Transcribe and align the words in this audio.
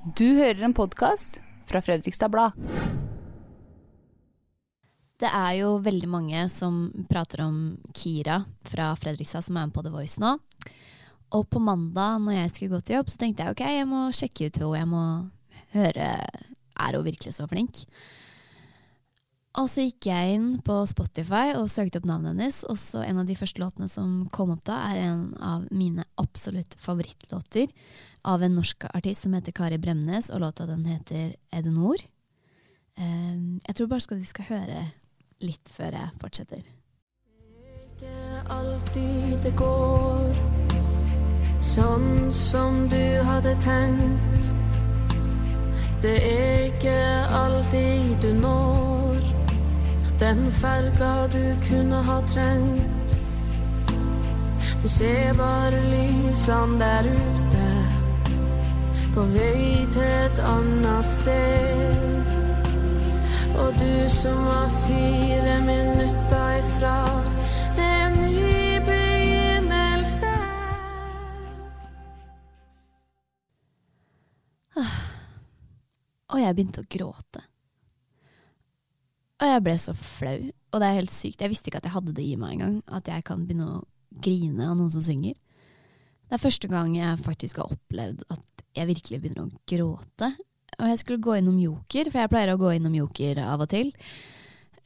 Du 0.00 0.24
hører 0.32 0.62
en 0.64 0.72
podkast 0.72 1.34
fra 1.68 1.82
Fredrikstad 1.84 2.30
Blad. 2.32 2.54
Det 5.20 5.28
er 5.28 5.58
jo 5.58 5.74
veldig 5.84 6.08
mange 6.08 6.46
som 6.48 6.86
prater 7.10 7.42
om 7.44 7.58
Kira 7.92 8.38
fra 8.64 8.94
Fredrikstad 8.96 9.44
som 9.44 9.58
er 9.60 9.68
med 9.68 9.74
på 9.76 9.84
The 9.84 9.92
Voice 9.92 10.22
nå. 10.22 10.30
Og 11.36 11.44
på 11.52 11.60
mandag 11.60 12.16
når 12.24 12.38
jeg 12.38 12.54
skulle 12.54 12.78
gå 12.78 12.80
til 12.80 12.96
jobb, 12.96 13.12
så 13.12 13.20
tenkte 13.20 13.44
jeg 13.44 13.52
ok, 13.52 13.62
jeg 13.76 13.90
må 13.90 14.06
sjekke 14.16 14.48
ut 14.48 14.62
henne. 14.62 14.78
Jeg 14.80 14.88
må 14.88 15.04
høre 15.76 16.08
Er 16.80 16.96
hun 16.96 17.04
virkelig 17.04 17.36
så 17.36 17.44
flink? 17.50 17.84
Og 19.60 19.68
så 19.68 19.84
gikk 19.84 20.08
jeg 20.08 20.36
inn 20.38 20.50
på 20.64 20.78
Spotify 20.88 21.50
og 21.58 21.68
søkte 21.68 22.00
opp 22.00 22.08
navnet 22.08 22.32
hennes. 22.32 22.62
Og 22.72 22.80
så 22.80 23.04
en 23.04 23.20
av 23.20 23.28
de 23.28 23.36
første 23.36 23.60
låtene 23.60 23.92
som 23.92 24.22
kom 24.32 24.54
opp 24.56 24.64
da, 24.64 24.80
er 24.94 25.10
en 25.10 25.26
av 25.44 25.68
mine 25.68 26.08
absolutt 26.22 26.78
favorittlåter 26.80 27.68
av 28.24 28.42
en 28.42 28.54
norsk 28.54 28.84
artist 28.94 29.26
som 29.26 29.34
heter 29.34 29.52
Kari 29.56 29.78
Bremnes, 29.78 30.30
og 30.30 30.40
låta 30.40 30.66
den 30.66 30.84
heter 30.86 31.34
Edenor. 31.52 32.02
Um, 32.98 33.60
jeg 33.66 33.76
tror 33.76 33.86
bare 33.86 34.04
skal 34.04 34.20
de 34.20 34.26
skal 34.28 34.48
høre 34.50 34.84
litt 35.40 35.70
før 35.72 35.96
jeg 35.96 36.16
fortsetter. 36.20 36.64
Ikke 38.00 38.42
alltid 38.52 39.38
det 39.44 39.54
går 39.56 40.34
sånn 41.60 42.30
som 42.32 42.86
du 42.88 43.02
hadde 43.24 43.54
tenkt. 43.64 44.50
Det 46.00 46.16
er 46.24 46.66
ikke 46.70 46.96
alltid 47.36 48.14
du 48.22 48.32
når 48.40 49.20
den 50.20 50.50
ferga 50.52 51.26
du 51.32 51.56
kunne 51.68 52.02
ha 52.02 52.20
trengt. 52.28 53.14
Du 54.82 54.88
ser 54.88 55.34
bare 55.36 55.80
lysene 55.90 56.78
der 56.80 57.04
ute, 57.12 57.49
på 59.14 59.24
vei 59.32 59.86
til 59.90 60.06
et 60.06 60.38
annet 60.44 61.06
sted. 61.06 62.28
Og 63.58 63.74
du 63.78 64.08
som 64.12 64.38
var 64.46 64.70
fire 64.86 65.56
minutter 65.66 66.58
ifra 66.60 66.94
en 67.80 68.18
ny 68.22 68.78
begynnelse. 68.86 70.34
Og 76.30 76.38
jeg 76.38 76.54
begynte 76.54 76.84
å 76.84 76.90
gråte. 76.90 77.44
Og 79.40 79.48
jeg 79.48 79.62
ble 79.64 79.78
så 79.80 79.96
flau, 79.96 80.40
og 80.70 80.82
det 80.82 80.86
er 80.86 80.98
helt 81.00 81.12
sykt. 81.12 81.40
Jeg 81.40 81.50
visste 81.50 81.70
ikke 81.70 81.80
at 81.80 81.88
jeg 81.88 81.96
hadde 81.96 82.14
det 82.14 82.26
i 82.28 82.38
meg 82.38 82.58
engang, 82.58 82.82
at 82.92 83.08
jeg 83.08 83.24
kan 83.26 83.42
begynne 83.48 83.80
å 83.80 83.86
grine 84.22 84.68
av 84.68 84.76
noen 84.78 84.92
som 84.92 85.02
synger. 85.02 85.34
Det 86.30 86.36
er 86.36 86.44
første 86.44 86.68
gang 86.70 86.92
jeg 86.94 87.22
faktisk 87.24 87.58
har 87.58 87.72
opplevd 87.74 88.20
at 88.30 88.64
jeg 88.78 88.86
virkelig 88.86 89.18
begynner 89.18 89.48
å 89.48 89.62
gråte. 89.66 90.28
Og 90.78 90.86
jeg 90.86 91.00
skulle 91.00 91.24
gå 91.24 91.34
innom 91.40 91.56
Joker, 91.58 92.06
for 92.06 92.22
jeg 92.22 92.30
pleier 92.30 92.52
å 92.54 92.60
gå 92.60 92.70
innom 92.76 92.94
Joker 92.94 93.40
av 93.42 93.64
og 93.64 93.72
til. 93.72 93.90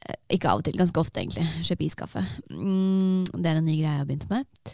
Eh, 0.01 0.17
Ikke 0.33 0.49
av 0.49 0.63
og 0.63 0.65
til, 0.65 0.79
ganske 0.79 1.03
ofte 1.03 1.21
egentlig. 1.21 1.45
Kjøpe 1.67 1.85
iskaffe. 1.85 2.23
Mm, 2.49 3.29
det 3.29 3.51
er 3.51 3.59
en 3.59 3.67
ny 3.67 3.77
greie 3.77 3.91
jeg 3.93 4.01
har 4.01 4.09
begynt 4.09 4.25
med. 4.31 4.73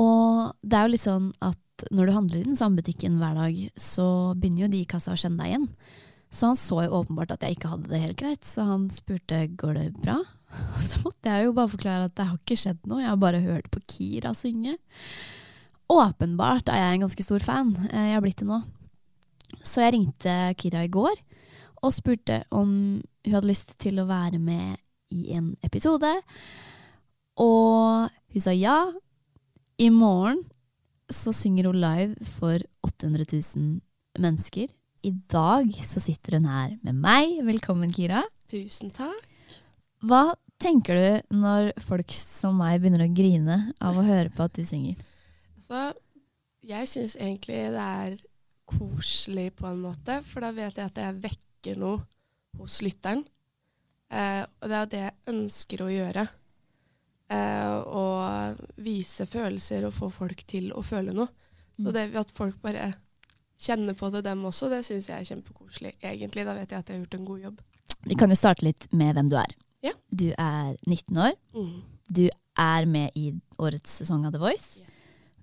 Og 0.00 0.56
det 0.64 0.78
er 0.78 0.88
jo 0.88 0.94
litt 0.94 1.04
sånn 1.04 1.28
at 1.44 1.84
når 1.92 2.08
du 2.08 2.14
handler 2.14 2.40
i 2.40 2.48
den 2.48 2.56
samme 2.58 2.80
butikken 2.80 3.20
hver 3.20 3.36
dag, 3.36 3.60
så 3.76 4.08
begynner 4.38 4.64
jo 4.64 4.72
de 4.72 4.80
i 4.80 4.88
kassa 4.88 5.12
å 5.12 5.20
kjenne 5.20 5.42
deg 5.42 5.52
igjen. 5.52 5.68
Så 6.34 6.48
han 6.48 6.58
så 6.58 6.80
jo 6.86 6.96
åpenbart 6.98 7.36
at 7.36 7.44
jeg 7.44 7.58
ikke 7.58 7.70
hadde 7.70 7.92
det 7.92 8.00
helt 8.02 8.18
greit, 8.18 8.48
så 8.48 8.64
han 8.66 8.88
spurte 8.90 9.44
går 9.60 9.76
det 9.78 9.86
bra. 10.00 10.16
Så 10.86 11.00
måtte 11.02 11.30
jeg 11.30 11.48
jo 11.48 11.54
bare 11.54 11.70
forklare 11.70 12.08
at 12.08 12.14
det 12.14 12.26
har 12.28 12.38
ikke 12.38 12.56
skjedd 12.58 12.84
noe, 12.86 13.00
jeg 13.02 13.10
har 13.10 13.18
bare 13.22 13.40
hørt 13.42 13.66
på 13.74 13.80
Kira 13.90 14.30
synge. 14.38 14.76
Åpenbart 15.92 16.70
er 16.72 16.80
jeg 16.80 16.94
en 16.96 17.04
ganske 17.04 17.24
stor 17.26 17.42
fan. 17.44 17.74
Eh, 17.90 18.08
Jeg 18.10 18.14
har 18.16 18.22
blitt 18.24 18.40
det 18.40 18.48
nå. 18.48 18.60
Så 19.64 19.82
jeg 19.84 19.94
ringte 19.94 20.32
Kira 20.60 20.82
i 20.84 20.90
går 20.92 21.14
og 21.84 21.92
spurte 21.92 22.42
om 22.50 22.70
hun 23.24 23.32
hadde 23.34 23.48
lyst 23.48 23.74
til 23.80 24.00
å 24.00 24.06
være 24.08 24.38
med 24.40 24.78
i 25.12 25.34
en 25.36 25.52
episode. 25.64 26.10
Og 27.40 28.08
hun 28.34 28.40
sa 28.44 28.54
ja. 28.54 28.78
I 29.78 29.88
morgen 29.90 30.44
så 31.10 31.32
synger 31.34 31.66
hun 31.68 31.80
live 31.82 32.14
for 32.38 32.62
800 32.86 33.26
000 33.26 33.80
mennesker. 34.22 34.68
I 35.04 35.10
dag 35.28 35.68
så 35.84 36.00
sitter 36.00 36.38
hun 36.38 36.46
her 36.48 36.76
med 36.86 36.94
meg. 37.02 37.40
Velkommen, 37.44 37.90
Kira. 37.92 38.22
Tusen 38.48 38.92
takk. 38.94 39.26
Hva 40.04 40.34
tenker 40.62 40.96
du 40.96 41.36
når 41.42 41.72
folk 41.84 42.12
som 42.16 42.56
meg 42.60 42.80
begynner 42.80 43.04
å 43.06 43.12
grine 43.16 43.58
av 43.84 43.98
å 44.00 44.06
høre 44.06 44.30
på 44.32 44.46
at 44.46 44.54
du 44.56 44.62
synger? 44.68 44.96
Så 45.64 45.80
jeg 46.64 46.88
syns 46.90 47.16
egentlig 47.16 47.60
det 47.72 47.84
er 47.84 48.16
koselig 48.68 49.50
på 49.58 49.68
en 49.68 49.82
måte, 49.84 50.20
for 50.28 50.44
da 50.44 50.52
vet 50.56 50.78
jeg 50.80 50.90
at 50.90 51.00
jeg 51.00 51.20
vekker 51.24 51.80
noe 51.80 52.02
hos 52.60 52.80
lytteren. 52.84 53.24
Eh, 54.12 54.42
og 54.44 54.70
det 54.70 54.78
er 54.78 54.90
det 54.92 55.02
jeg 55.02 55.34
ønsker 55.34 55.84
å 55.84 55.92
gjøre. 55.92 56.26
Eh, 57.34 57.76
å 57.88 58.04
vise 58.84 59.26
følelser 59.28 59.88
og 59.88 59.96
få 59.96 60.10
folk 60.12 60.44
til 60.48 60.70
å 60.76 60.84
føle 60.84 61.14
noe. 61.16 61.30
Så 61.80 61.90
det 61.90 62.12
at 62.14 62.30
folk 62.36 62.60
bare 62.62 62.92
kjenner 63.58 63.96
på 63.98 64.10
det, 64.14 64.22
dem 64.26 64.44
også, 64.46 64.68
det 64.70 64.84
syns 64.86 65.08
jeg 65.10 65.16
er 65.16 65.28
kjempekoselig, 65.32 65.94
egentlig. 66.02 66.44
Da 66.46 66.54
vet 66.54 66.70
jeg 66.70 66.84
at 66.84 66.90
jeg 66.90 66.98
har 66.98 67.04
gjort 67.04 67.18
en 67.18 67.28
god 67.30 67.46
jobb. 67.48 67.62
Vi 68.04 68.18
kan 68.20 68.30
jo 68.30 68.38
starte 68.38 68.66
litt 68.66 68.86
med 68.92 69.16
hvem 69.16 69.30
du 69.32 69.38
er. 69.40 69.54
Ja. 69.84 69.94
Du 70.12 70.28
er 70.30 70.76
19 70.86 71.20
år. 71.26 71.34
Mm. 71.56 71.78
Du 72.14 72.24
er 72.28 72.86
med 72.86 73.16
i 73.18 73.32
årets 73.58 73.98
sesong 74.02 74.28
av 74.28 74.36
The 74.36 74.42
Voice. 74.42 74.84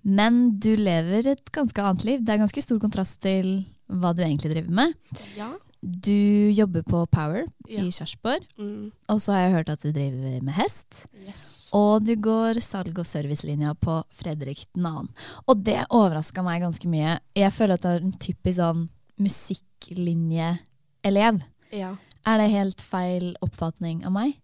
Men 0.04 0.58
du 0.58 0.72
lever 0.76 1.26
et 1.30 1.52
ganske 1.54 1.78
annet 1.82 2.04
liv. 2.04 2.22
Det 2.24 2.32
er 2.34 2.38
ganske 2.42 2.62
stor 2.64 2.78
kontrast 2.82 3.20
til 3.22 3.64
hva 3.92 4.12
du 4.16 4.22
egentlig 4.24 4.50
driver 4.54 4.72
med. 4.74 4.94
Ja. 5.36 5.52
Du 5.82 6.50
jobber 6.54 6.82
på 6.86 7.02
Power 7.10 7.44
Ja. 7.68 7.82
i 7.82 7.90
Kjørsborg. 7.90 8.44
Mm. 8.58 8.92
og 9.08 9.20
så 9.20 9.32
har 9.32 9.40
jeg 9.48 9.52
hørt 9.56 9.68
at 9.70 9.80
du 9.82 9.90
driver 9.92 10.40
med 10.42 10.54
hest. 10.54 11.06
Yes. 11.26 11.70
Og 11.74 12.04
du 12.06 12.14
går 12.16 12.54
salg- 12.62 12.98
og 12.98 13.06
servicelinja 13.06 13.74
på 13.74 14.02
Fredrik 14.14 14.66
2. 14.78 15.08
Og 15.48 15.64
det 15.64 15.84
overraska 15.90 16.42
meg 16.42 16.62
ganske 16.62 16.86
mye. 16.88 17.18
Jeg 17.34 17.52
føler 17.52 17.74
at 17.74 17.82
du 17.82 17.88
er 17.88 18.00
en 18.00 18.12
typisk 18.12 18.56
sånn 18.60 18.88
musikklinjeelev. 19.18 21.42
Ja. 21.72 21.96
Er 22.26 22.38
det 22.38 22.50
helt 22.52 22.80
feil 22.80 23.34
oppfatning 23.42 24.04
av 24.06 24.12
meg? 24.14 24.38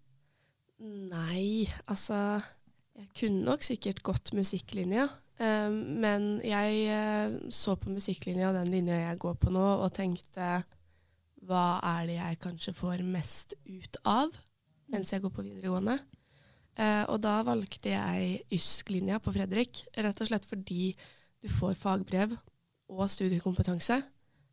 Nei, 0.79 1.67
altså 1.87 2.41
Jeg 2.99 3.07
kunne 3.15 3.43
nok 3.45 3.63
sikkert 3.63 4.03
gått 4.03 4.33
musikklinja. 4.35 5.07
Eh, 5.39 5.69
men 5.71 6.27
jeg 6.45 6.83
eh, 6.93 7.37
så 7.53 7.75
på 7.79 7.89
musikklinja, 7.93 8.51
den 8.55 8.71
linja 8.73 8.99
jeg 8.99 9.19
går 9.23 9.39
på 9.41 9.53
nå, 9.55 9.65
og 9.83 9.93
tenkte 9.95 10.63
hva 11.47 11.79
er 11.95 12.07
det 12.09 12.17
jeg 12.19 12.39
kanskje 12.43 12.75
får 12.75 13.03
mest 13.07 13.55
ut 13.65 13.99
av 14.03 14.33
mens 14.91 15.11
jeg 15.13 15.21
går 15.23 15.31
på 15.31 15.45
videregående? 15.45 15.99
Eh, 16.79 17.03
og 17.11 17.19
da 17.23 17.39
valgte 17.47 17.91
jeg 17.91 18.43
YSK-linja 18.55 19.19
på 19.23 19.33
Fredrik, 19.35 19.83
rett 19.97 20.21
og 20.23 20.29
slett 20.29 20.47
fordi 20.49 20.93
du 21.39 21.47
får 21.51 21.75
fagbrev 21.79 22.33
og 22.89 23.03
studiekompetanse, 23.11 23.99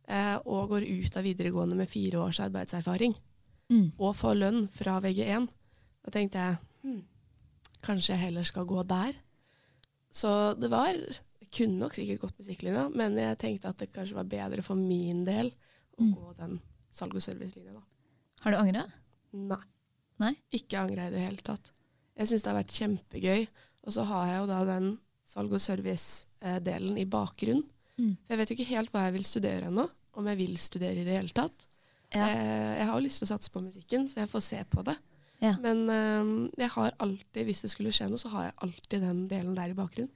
eh, 0.07 0.35
og 0.45 0.69
går 0.69 0.85
ut 0.87 1.17
av 1.17 1.25
videregående 1.25 1.75
med 1.79 1.89
fire 1.89 2.19
års 2.25 2.39
arbeidserfaring 2.43 3.15
Mm. 3.69 3.91
og 3.99 4.13
får 4.15 4.35
lønn 4.39 4.67
fra 4.71 4.93
VG1. 5.03 5.49
Da 6.05 6.11
tenkte 6.15 6.39
jeg 6.39 6.57
hm, 6.85 7.01
kanskje 7.83 8.13
jeg 8.13 8.21
heller 8.21 8.45
skal 8.47 8.63
gå 8.63 8.79
der. 8.87 9.17
Så 10.11 10.29
det 10.59 10.69
var 10.71 10.93
Jeg 10.93 11.49
kunne 11.51 11.79
nok 11.79 11.93
sikkert 11.95 12.19
gått 12.21 12.37
musikklinja, 12.41 12.89
men 12.93 13.15
jeg 13.15 13.37
tenkte 13.39 13.69
at 13.69 13.77
det 13.79 13.91
kanskje 13.95 14.15
var 14.17 14.25
bedre 14.27 14.61
for 14.65 14.75
min 14.75 15.23
del 15.23 15.51
å 15.97 16.03
Mm. 16.03 16.13
gå 16.13 16.33
den 16.37 16.59
salg- 16.91 17.15
og 17.15 17.21
servicelinja, 17.21 17.73
da. 17.73 17.81
Har 18.41 18.51
du 18.51 18.57
angra? 18.57 18.83
Nei. 19.33 19.57
Nei? 20.19 20.33
Ikke 20.51 20.77
angra 20.81 21.07
i 21.07 21.11
det 21.11 21.19
hele 21.23 21.37
tatt. 21.37 21.71
Jeg 22.17 22.27
syns 22.27 22.43
det 22.43 22.51
har 22.51 22.63
vært 22.63 22.75
kjempegøy. 22.75 23.47
Og 23.85 23.93
så 23.93 24.03
har 24.05 24.27
jeg 24.27 24.39
jo 24.41 24.47
da 24.47 24.65
den 24.65 24.99
salg- 25.25 25.53
og 25.53 25.59
service-delen 25.61 26.97
i 26.99 27.05
bakgrunn. 27.05 27.63
Mm. 27.97 28.17
Jeg 28.29 28.37
vet 28.37 28.49
jo 28.49 28.55
ikke 28.57 28.69
helt 28.75 28.91
hva 28.91 29.05
jeg 29.07 29.13
vil 29.13 29.23
studere 29.23 29.67
ennå. 29.71 29.89
Om 30.13 30.25
jeg 30.27 30.37
vil 30.37 30.57
studere 30.57 30.97
i 31.01 31.03
det 31.05 31.15
hele 31.15 31.29
tatt. 31.29 31.65
Ja. 32.13 32.27
Eh, 32.27 32.77
jeg 32.79 32.85
har 32.87 32.99
jo 32.99 33.05
lyst 33.05 33.19
til 33.19 33.27
å 33.27 33.37
satse 33.37 33.49
på 33.53 33.61
musikken, 33.63 34.07
så 34.07 34.15
jeg 34.23 34.29
får 34.29 34.41
se 34.43 34.63
på 34.69 34.83
det. 34.83 34.97
Ja. 35.43 35.53
Men 35.61 35.83
um, 35.89 36.29
jeg 36.57 36.69
har 36.73 36.93
alltid, 37.03 37.43
hvis 37.45 37.61
det 37.65 37.69
skulle 37.73 37.91
skje 37.93 38.07
noe, 38.09 38.21
så 38.21 38.31
har 38.33 38.47
jeg 38.47 38.55
alltid 38.65 39.03
den 39.05 39.25
delen 39.29 39.55
der 39.57 39.73
i 39.73 39.77
bakgrunnen. 39.77 40.09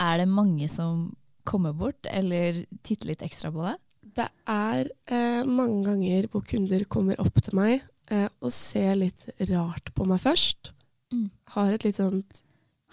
Er 0.00 0.22
det 0.22 0.28
mange 0.32 0.68
som 0.72 1.10
kommer 1.44 1.74
bort 1.76 2.06
eller 2.08 2.62
titter 2.86 3.10
litt 3.10 3.24
ekstra 3.26 3.50
på 3.52 3.66
deg? 3.66 3.80
Det 4.16 4.28
er 4.50 4.88
eh, 5.12 5.42
mange 5.48 5.82
ganger 5.86 6.26
hvor 6.32 6.44
kunder 6.48 6.84
kommer 6.90 7.18
opp 7.22 7.36
til 7.44 7.54
meg 7.56 7.82
eh, 8.12 8.28
og 8.40 8.52
ser 8.52 8.96
litt 9.00 9.26
rart 9.50 9.92
på 9.96 10.06
meg 10.08 10.20
først. 10.22 10.72
Mm. 11.12 11.28
Har 11.54 11.72
et 11.74 11.84
litt 11.84 11.98
sånt 12.00 12.42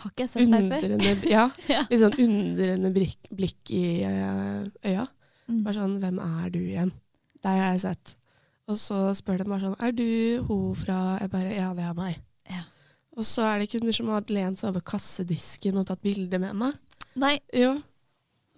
Har 0.03 0.11
ikke 0.11 0.25
jeg 0.25 0.31
sett 0.33 0.51
deg 0.51 0.67
før? 0.71 1.27
ja, 1.31 1.45
Ja. 1.75 1.81
litt 1.91 2.03
sånn 2.03 2.19
undrende 2.23 2.91
blikk, 2.95 3.19
blikk 3.35 3.71
i 3.75 3.83
eh, 4.07 4.63
øya. 4.91 5.07
Mm. 5.49 5.61
Bare 5.65 5.77
sånn 5.79 5.99
'Hvem 5.99 6.19
er 6.25 6.49
du 6.53 6.59
igjen?' 6.59 6.95
Deg 7.39 7.55
har 7.63 7.71
jeg 7.71 7.81
sett. 7.87 8.15
Og 8.69 8.77
så 8.77 8.99
spør 9.17 9.41
de 9.41 9.47
bare 9.49 9.63
sånn 9.65 9.79
'Er 9.81 9.91
du 9.97 10.43
hun 10.47 10.75
fra 10.77 11.17
Jeg 11.19 11.31
bare 11.31 11.53
'Ja, 11.55 11.73
det 11.73 11.83
er 11.83 11.93
meg'. 11.97 12.19
Ja. 12.49 12.63
Og 13.17 13.23
så 13.25 13.41
er 13.41 13.59
det 13.59 13.69
kunder 13.71 13.91
som 13.93 14.07
har 14.09 14.21
lent 14.29 14.59
seg 14.59 14.69
over 14.69 14.81
kassedisken 14.81 15.77
og 15.77 15.87
tatt 15.87 16.01
bilde 16.01 16.39
med 16.39 16.53
meg. 16.55 16.73
Nei, 17.15 17.39
Jo. 17.53 17.81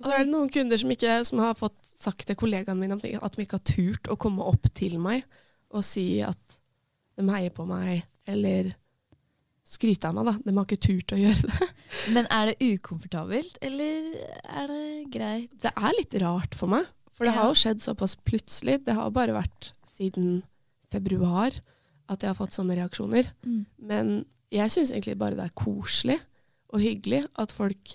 Og 0.02 0.08
så 0.08 0.14
er 0.16 0.24
det 0.26 0.32
noen 0.34 0.50
kunder 0.50 0.78
som, 0.78 0.90
ikke, 0.90 1.24
som 1.26 1.40
har 1.40 1.54
fått 1.54 1.78
sagt 1.86 2.26
til 2.26 2.36
kollegaene 2.36 2.80
mine 2.80 2.94
at 2.94 3.02
de- 3.36 3.44
ikke 3.46 3.52
har 3.52 3.60
turt 3.60 4.04
å 4.10 4.18
komme 4.18 4.42
opp 4.42 4.64
til 4.74 4.98
meg 5.00 5.24
og 5.72 5.84
si 5.84 6.22
at 6.22 6.58
de 7.18 7.24
heier 7.30 7.52
på 7.52 7.68
meg, 7.68 8.04
eller 8.28 8.74
skryte 9.64 10.06
av 10.06 10.16
meg, 10.16 10.26
da. 10.26 10.32
De 10.44 10.58
har 10.58 10.66
ikke 10.66 10.82
turt 10.82 11.14
å 11.14 11.20
gjøre 11.22 11.42
det. 11.44 11.70
Men 12.14 12.26
er 12.32 12.48
det 12.48 12.58
ukomfortabelt, 12.60 13.58
eller 13.62 14.16
er 14.50 14.68
det 14.68 15.12
greit? 15.12 15.50
Det 15.62 15.72
er 15.78 15.92
litt 16.00 16.14
rart 16.22 16.56
for 16.56 16.68
meg, 16.68 16.86
for 17.18 17.28
det 17.28 17.36
har 17.36 17.50
jo 17.52 17.58
skjedd 17.58 17.84
såpass 17.84 18.16
plutselig. 18.28 18.80
Det 18.86 18.96
har 18.98 19.12
bare 19.14 19.36
vært 19.36 19.72
siden 19.88 20.42
februar 20.92 21.54
at 22.12 22.24
jeg 22.24 22.32
har 22.32 22.38
fått 22.40 22.56
sånne 22.56 22.76
reaksjoner. 22.80 23.30
Mm. 23.46 23.62
Men 23.92 24.14
jeg 24.52 24.74
syns 24.74 24.92
egentlig 24.92 25.20
bare 25.20 25.38
det 25.38 25.48
er 25.48 25.58
koselig 25.58 26.18
og 26.72 26.84
hyggelig 26.84 27.26
at 27.40 27.54
folk 27.56 27.94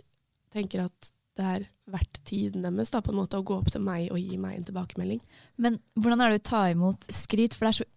tenker 0.54 0.86
at 0.86 1.10
det 1.36 1.44
er 1.44 1.66
verdt 1.92 2.20
tiden 2.24 2.64
deres 2.64 2.90
da, 2.92 3.02
på 3.04 3.12
en 3.12 3.18
måte 3.18 3.38
å 3.38 3.44
gå 3.44 3.58
opp 3.58 3.68
til 3.72 3.82
meg 3.84 4.08
og 4.08 4.20
gi 4.20 4.38
meg 4.40 4.56
en 4.56 4.64
tilbakemelding. 4.66 5.20
Men 5.60 5.76
hvordan 5.98 6.24
er 6.24 6.32
det 6.32 6.40
å 6.40 6.48
ta 6.48 6.62
imot 6.72 7.04
skryt? 7.12 7.56
For 7.56 7.66
det 7.66 7.72
er 7.74 7.78
så 7.82 7.90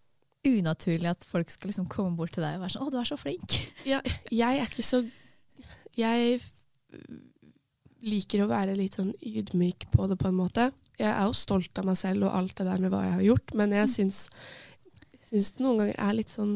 unaturlig 0.50 1.10
at 1.12 1.26
folk 1.28 1.52
skal 1.52 1.72
liksom 1.72 1.88
komme 1.92 2.20
bort 2.20 2.36
til 2.36 2.44
deg 2.46 2.58
og 2.58 2.66
være 2.66 2.76
sånn 2.76 2.86
'Å, 2.86 2.92
du 2.92 3.00
er 3.00 3.08
så 3.08 3.20
flink'. 3.20 3.58
Ja, 3.92 4.02
jeg 4.32 4.60
er 4.60 4.68
ikke 4.68 4.86
så 4.86 5.04
Jeg 5.98 6.40
liker 8.04 8.44
å 8.44 8.52
være 8.52 8.78
litt 8.78 8.96
sånn 8.96 9.12
ydmyk 9.20 9.90
på 9.92 10.08
det, 10.08 10.16
på 10.20 10.30
en 10.30 10.38
måte. 10.38 10.70
Jeg 11.00 11.10
er 11.14 11.24
jo 11.30 11.38
stolt 11.38 11.80
av 11.80 11.88
meg 11.88 11.98
selv 12.00 12.28
og 12.28 12.36
alt 12.36 12.58
det 12.60 12.68
der 12.68 12.84
med 12.84 12.92
hva 12.92 13.06
jeg 13.06 13.16
har 13.16 13.26
gjort, 13.30 13.56
men 13.56 13.76
jeg 13.78 13.92
syns, 13.94 14.20
syns 15.30 15.54
det 15.56 15.64
noen 15.64 15.84
ganger 15.84 16.00
er 16.10 16.16
litt 16.20 16.36
sånn 16.36 16.56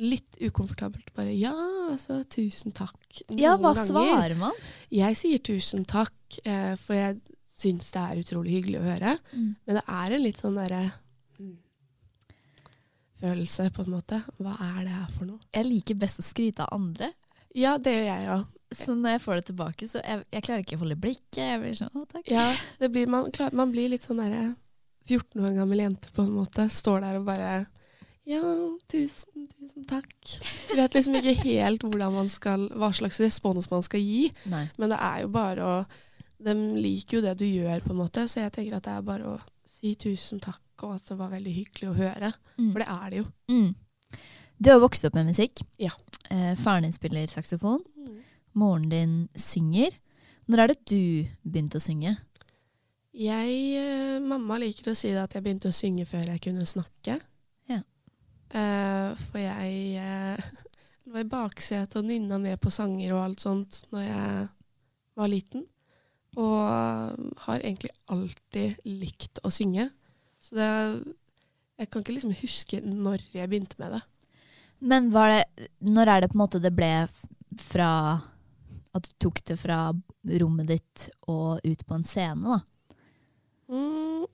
Litt 0.00 0.38
ukomfortabelt. 0.40 1.10
Bare 1.12 1.28
ja, 1.36 1.52
altså, 1.90 2.22
tusen 2.32 2.72
takk. 2.72 3.18
Ja, 3.36 3.58
hva 3.60 3.74
ganger. 3.74 3.84
svarer 3.84 4.38
man? 4.40 4.54
Jeg 4.88 5.18
sier 5.20 5.42
tusen 5.44 5.84
takk, 5.84 6.14
eh, 6.40 6.72
for 6.80 6.96
jeg 6.96 7.18
syns 7.52 7.90
det 7.92 8.04
er 8.06 8.20
utrolig 8.22 8.54
hyggelig 8.54 8.78
å 8.80 8.86
høre. 8.86 9.12
Mm. 9.34 9.50
Men 9.66 9.76
det 9.76 9.82
er 9.84 10.14
en 10.16 10.24
litt 10.24 10.40
sånn 10.40 10.56
derre 10.56 10.80
mm, 11.36 11.52
følelse, 13.20 13.68
på 13.76 13.84
en 13.84 13.92
måte. 13.98 14.22
Hva 14.40 14.56
er 14.70 14.80
det 14.86 14.94
her 14.94 15.12
for 15.18 15.28
noe? 15.28 15.42
Jeg 15.52 15.68
liker 15.68 16.00
best 16.00 16.22
å 16.22 16.24
skryte 16.24 16.64
av 16.64 16.80
andre. 16.80 17.12
Ja, 17.58 17.76
det 17.76 17.98
gjør 17.98 18.08
jeg 18.08 18.32
òg. 18.38 18.48
Så 18.70 18.94
når 18.94 19.16
jeg 19.16 19.22
får 19.24 19.38
det 19.40 19.44
tilbake, 19.48 19.86
så 19.90 20.00
jeg, 20.04 20.22
jeg 20.30 20.44
klarer 20.46 20.62
ikke 20.62 20.76
å 20.78 20.82
holde 20.84 20.96
blikket. 21.02 21.40
Jeg 21.42 21.60
blir 21.62 21.74
sånn 21.74 21.90
'Å, 21.90 22.04
takk'. 22.06 22.30
Ja, 22.30 22.46
det 22.78 22.90
blir, 22.94 23.08
man, 23.10 23.30
klar, 23.34 23.54
man 23.56 23.72
blir 23.74 23.90
litt 23.90 24.06
sånn 24.06 24.22
derre 24.22 24.54
14 25.10 25.42
år 25.42 25.56
gammel 25.56 25.82
jente, 25.82 26.12
på 26.14 26.22
en 26.22 26.36
måte. 26.36 26.68
Står 26.70 27.02
der 27.02 27.18
og 27.18 27.26
bare 27.26 27.66
Ja, 28.28 28.42
tusen, 28.92 29.48
tusen 29.56 29.86
takk. 29.90 30.12
Du 30.68 30.76
vet 30.78 30.94
liksom 30.94 31.16
ikke 31.18 31.34
helt 31.40 31.82
man 31.82 32.28
skal, 32.30 32.68
hva 32.78 32.92
slags 32.94 33.18
respons 33.18 33.70
man 33.72 33.82
skal 33.82 34.00
gi. 34.00 34.30
Nei. 34.46 34.68
Men 34.78 34.94
det 34.94 35.00
er 35.00 35.20
jo 35.24 35.34
bare 35.34 35.66
å 35.66 35.84
De 36.40 36.54
liker 36.54 37.18
jo 37.18 37.20
det 37.20 37.34
du 37.36 37.44
gjør, 37.44 37.82
på 37.84 37.90
en 37.92 37.98
måte. 38.00 38.22
Så 38.24 38.40
jeg 38.40 38.52
tenker 38.52 38.78
at 38.78 38.86
det 38.86 38.92
er 38.94 39.02
bare 39.04 39.26
å 39.28 39.40
si 39.68 39.92
tusen 39.94 40.40
takk, 40.40 40.62
og 40.82 40.94
at 40.94 41.10
det 41.10 41.16
var 41.18 41.34
veldig 41.34 41.52
hyggelig 41.52 41.90
å 41.90 41.98
høre. 41.98 42.30
Mm. 42.56 42.70
For 42.70 42.80
det 42.80 42.86
er 42.88 43.10
det 43.10 43.18
jo. 43.18 43.26
Mm. 43.52 43.74
Du 44.56 44.70
har 44.70 44.80
vokst 44.80 45.04
opp 45.04 45.18
med 45.18 45.28
musikk. 45.28 45.60
Ja. 45.76 45.92
Eh, 46.30 46.54
faren 46.56 46.86
din 46.86 46.96
spiller 46.96 47.28
saksofon. 47.28 47.82
Moren 48.58 48.88
din 48.90 49.14
synger. 49.38 49.94
Når 50.50 50.62
er 50.62 50.72
det 50.72 50.80
du 50.90 51.02
begynte 51.46 51.78
å 51.78 51.84
synge? 51.84 52.16
Jeg, 53.10 53.54
eh, 53.78 54.18
mamma 54.22 54.58
liker 54.62 54.92
å 54.92 54.96
si 54.98 55.10
at 55.18 55.34
jeg 55.34 55.42
begynte 55.44 55.70
å 55.70 55.74
synge 55.74 56.06
før 56.06 56.30
jeg 56.30 56.42
kunne 56.46 56.66
snakke. 56.66 57.18
Ja. 57.70 57.80
Uh, 58.50 59.14
for 59.30 59.38
jeg 59.42 60.02
uh, 60.02 60.50
lå 61.10 61.22
i 61.22 61.28
baksetet 61.30 61.98
og 61.98 62.06
nynna 62.06 62.38
med 62.42 62.58
på 62.62 62.72
sanger 62.74 63.14
og 63.14 63.24
alt 63.24 63.44
sånt 63.44 63.82
når 63.94 64.06
jeg 64.06 64.48
var 65.20 65.30
liten. 65.30 65.66
Og 66.38 67.34
har 67.46 67.58
egentlig 67.58 67.90
alltid 68.10 68.78
likt 68.86 69.42
å 69.42 69.50
synge. 69.50 69.88
Så 70.40 70.54
det 70.56 70.70
Jeg 71.80 71.88
kan 71.90 72.02
ikke 72.02 72.12
liksom 72.12 72.34
huske 72.42 72.78
når 72.84 73.22
jeg 73.32 73.48
begynte 73.48 73.78
med 73.80 73.94
det. 73.96 74.00
Men 74.80 75.10
var 75.12 75.30
det, 75.32 75.68
når 75.80 76.06
er 76.08 76.20
det 76.20 76.28
på 76.30 76.36
en 76.36 76.42
måte 76.42 76.60
det 76.60 76.72
ble 76.76 77.08
fra 77.56 78.20
At 78.96 79.06
du 79.06 79.12
tok 79.22 79.42
det 79.46 79.56
fra 79.60 79.92
rommet 80.42 80.70
ditt 80.70 81.08
og 81.30 81.62
ut 81.62 81.86
på 81.86 81.96
en 81.96 82.06
scene, 82.08 82.56
da? 82.56 82.96
Mm, 83.70 84.24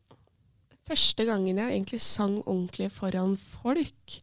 første 0.89 1.27
gangen 1.29 1.61
jeg 1.61 1.75
egentlig 1.75 2.01
sang 2.01 2.39
ordentlig 2.47 2.89
foran 2.95 3.37
folk, 3.37 4.21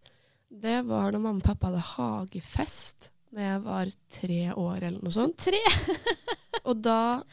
det 0.53 0.79
var 0.87 1.11
når 1.13 1.21
mamma 1.21 1.41
og 1.41 1.45
pappa 1.45 1.69
hadde 1.69 1.85
hagefest 1.93 3.09
da 3.33 3.47
jeg 3.47 3.61
var 3.65 3.89
tre 4.13 4.39
år 4.53 4.83
eller 4.83 5.01
noe 5.01 5.13
sånt. 5.13 5.39
Tre? 5.41 5.59
Og 6.69 6.79
da 6.85 7.23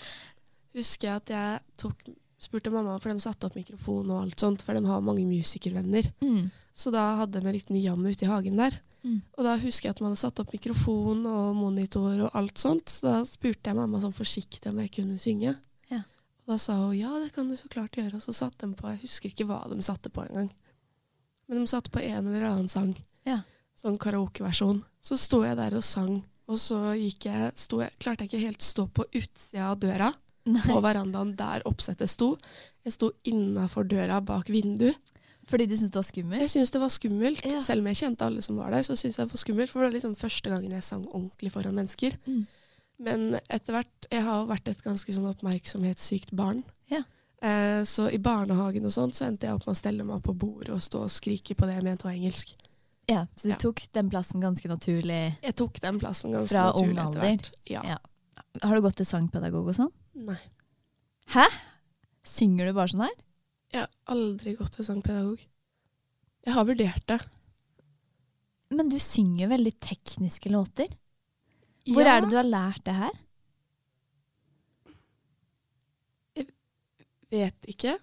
husker 0.76 1.10
jeg 1.10 1.20
at 1.20 1.32
jeg 1.34 1.58
tok, 1.82 2.06
spurte 2.40 2.72
mamma, 2.72 2.96
for 3.02 3.12
de 3.12 3.20
satte 3.22 3.48
opp 3.48 3.58
mikrofon 3.58 4.08
og 4.08 4.22
alt 4.22 4.40
sånt, 4.40 4.64
for 4.64 4.76
de 4.76 4.82
har 4.86 5.04
mange 5.04 5.26
musikervenner. 5.28 6.08
Mm. 6.24 6.48
Så 6.72 6.92
da 6.94 7.04
hadde 7.20 7.42
vi 7.42 7.50
en 7.50 7.58
liten 7.58 7.80
jam 7.82 8.06
ute 8.06 8.24
i 8.24 8.30
hagen 8.30 8.56
der. 8.62 8.78
Mm. 9.02 9.20
Og 9.36 9.46
da 9.46 9.56
husker 9.62 9.88
jeg 9.88 9.96
at 9.96 10.00
man 10.02 10.12
hadde 10.12 10.22
satt 10.22 10.40
opp 10.42 10.52
mikrofon 10.54 11.22
og 11.28 11.56
monitor 11.56 12.26
og 12.26 12.36
alt 12.36 12.60
sånt. 12.60 12.92
Så 12.92 13.08
da 13.08 13.20
spurte 13.28 13.70
jeg 13.70 13.78
mamma 13.78 14.00
sånn 14.02 14.16
forsiktig 14.16 14.70
om 14.70 14.80
jeg 14.82 14.92
kunne 14.98 15.18
synge. 15.20 15.54
Ja. 15.92 16.02
Og 16.44 16.54
da 16.54 16.58
sa 16.60 16.76
hun 16.80 16.96
ja, 16.98 17.12
det 17.22 17.32
kan 17.36 17.48
du 17.48 17.56
så 17.58 17.70
klart 17.72 17.96
gjøre. 17.98 18.18
Og 18.18 18.24
så 18.24 18.34
satte 18.36 18.66
de 18.66 18.76
på, 18.76 18.90
jeg 18.92 19.04
husker 19.06 19.32
ikke 19.32 19.48
hva 19.48 19.62
de 19.70 19.80
satte 19.86 20.12
på 20.12 20.24
engang. 20.26 20.50
Men 21.48 21.62
de 21.62 21.70
satte 21.70 21.92
på 21.92 22.02
en 22.04 22.28
eller 22.28 22.46
annen 22.50 22.70
sang. 22.70 22.92
Ja. 23.26 23.40
Sånn 23.80 23.98
karaokeversjon. 24.00 24.82
Så 25.00 25.16
sto 25.18 25.40
jeg 25.46 25.56
der 25.58 25.78
og 25.78 25.86
sang. 25.86 26.20
Og 26.50 26.58
så 26.58 26.78
gikk 26.98 27.28
jeg, 27.30 27.52
jeg, 27.54 27.94
klarte 28.02 28.26
jeg 28.26 28.32
ikke 28.32 28.46
helt 28.48 28.64
stå 28.64 28.88
på 28.90 29.06
utsida 29.06 29.70
av 29.70 29.78
døra 29.80 30.10
Nei. 30.50 30.62
på 30.66 30.80
verandaen 30.82 31.32
der 31.38 31.64
oppsettet 31.68 32.10
sto. 32.10 32.34
Jeg 32.84 32.96
sto 32.96 33.12
innafor 33.28 33.86
døra 33.88 34.18
bak 34.24 34.50
vinduet. 34.50 34.98
Fordi 35.50 35.66
du 35.66 35.74
syntes 35.76 35.90
det 35.90 35.98
var 35.98 36.06
skummelt? 36.06 36.40
Jeg 36.44 36.50
syntes 36.52 36.70
det 36.74 36.80
var 36.80 36.92
skummelt. 36.94 37.44
Ja. 37.44 37.60
Selv 37.64 37.82
om 37.82 37.90
jeg 37.90 37.98
kjente 38.00 38.26
alle 38.26 38.42
som 38.46 38.56
var 38.60 38.70
der, 38.74 38.82
så 38.86 38.94
syntes 38.96 39.18
jeg 39.18 39.26
det 39.26 39.34
var 39.34 39.42
skummelt. 39.42 39.70
For 39.72 39.80
det 39.82 39.88
var 39.88 39.94
liksom 39.96 40.16
første 40.20 40.50
gangen 40.52 40.70
jeg 40.76 40.86
sang 40.86 41.06
ordentlig 41.10 41.50
foran 41.54 41.74
mennesker. 41.74 42.16
Mm. 42.26 42.46
Men 43.00 43.24
etter 43.48 43.72
hvert 43.78 44.06
Jeg 44.12 44.22
har 44.26 44.46
vært 44.46 44.68
et 44.68 44.82
ganske 44.84 45.12
sånn 45.16 45.26
oppmerksomhetssykt 45.30 46.30
barn. 46.36 46.62
Ja. 46.90 47.02
Eh, 47.42 47.82
så 47.88 48.10
i 48.12 48.18
barnehagen 48.20 48.84
og 48.84 48.92
sånn, 48.92 49.12
så 49.16 49.24
endte 49.26 49.46
jeg 49.48 49.54
opp 49.56 49.64
med 49.66 49.72
å 49.74 49.78
stelle 49.80 50.04
meg 50.04 50.22
på 50.22 50.34
bordet 50.36 50.70
og 50.74 50.82
stå 50.84 51.06
og 51.06 51.10
skrike 51.14 51.54
på 51.56 51.66
det 51.66 51.78
jeg 51.78 51.86
mente 51.86 52.04
var 52.04 52.12
engelsk. 52.12 52.52
Ja, 53.08 53.26
Så 53.34 53.48
du 53.48 53.54
Ja. 53.54 53.56
tok 53.56 53.80
den 53.92 54.10
plassen 54.10 54.40
ganske 54.42 54.68
naturlig? 54.68 55.36
Jeg 55.42 55.56
tok 55.56 55.80
den 55.80 55.98
plassen 55.98 56.30
ganske 56.32 56.48
Fra 56.52 56.66
naturlig 56.70 56.90
ung 56.90 56.98
etter 56.98 57.20
alder? 57.24 57.50
Ja. 57.66 57.98
Har 58.62 58.74
du 58.76 58.82
gått 58.82 58.96
til 58.96 59.06
sangpedagog 59.06 59.66
og 59.66 59.74
sånn? 59.74 59.92
Nei. 60.14 60.36
Hæ? 61.32 61.46
Synger 62.22 62.66
du 62.66 62.72
bare 62.76 62.88
sånn 62.92 63.00
her? 63.06 63.16
Jeg 63.70 63.84
har 63.84 63.90
aldri 64.10 64.56
gått 64.58 64.74
til 64.78 64.86
sangpedagog. 64.86 65.42
Jeg 66.46 66.54
har 66.56 66.66
vurdert 66.66 67.06
det. 67.10 67.18
Men 68.74 68.90
du 68.90 68.96
synger 69.02 69.50
veldig 69.50 69.72
tekniske 69.82 70.50
låter. 70.50 70.90
Hvor 71.90 72.04
Ja, 72.06 72.16
er 72.16 72.24
det 72.24 72.30
du 72.30 72.36
har 72.38 72.48
lært 72.48 72.84
det 72.86 72.94
her? 72.94 73.18
Jeg 76.36 76.46
Vet 77.30 77.68
ikke. 77.70 77.96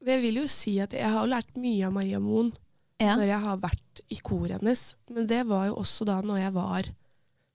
Det 0.00 0.16
vil 0.22 0.40
jo 0.42 0.46
si 0.48 0.78
at 0.80 0.92
jeg 0.96 1.08
har 1.12 1.28
lært 1.28 1.56
mye 1.60 1.86
av 1.86 1.92
Maria 1.96 2.20
Moen 2.20 2.52
Ja. 3.00 3.16
når 3.16 3.26
jeg 3.28 3.40
har 3.40 3.56
vært 3.60 4.00
i 4.12 4.16
koret 4.20 4.60
hennes. 4.60 4.96
Men 5.08 5.26
det 5.26 5.46
var 5.48 5.66
jo 5.68 5.76
også 5.80 6.04
da 6.08 6.20
når 6.20 6.38
jeg 6.42 6.52
var 6.56 6.90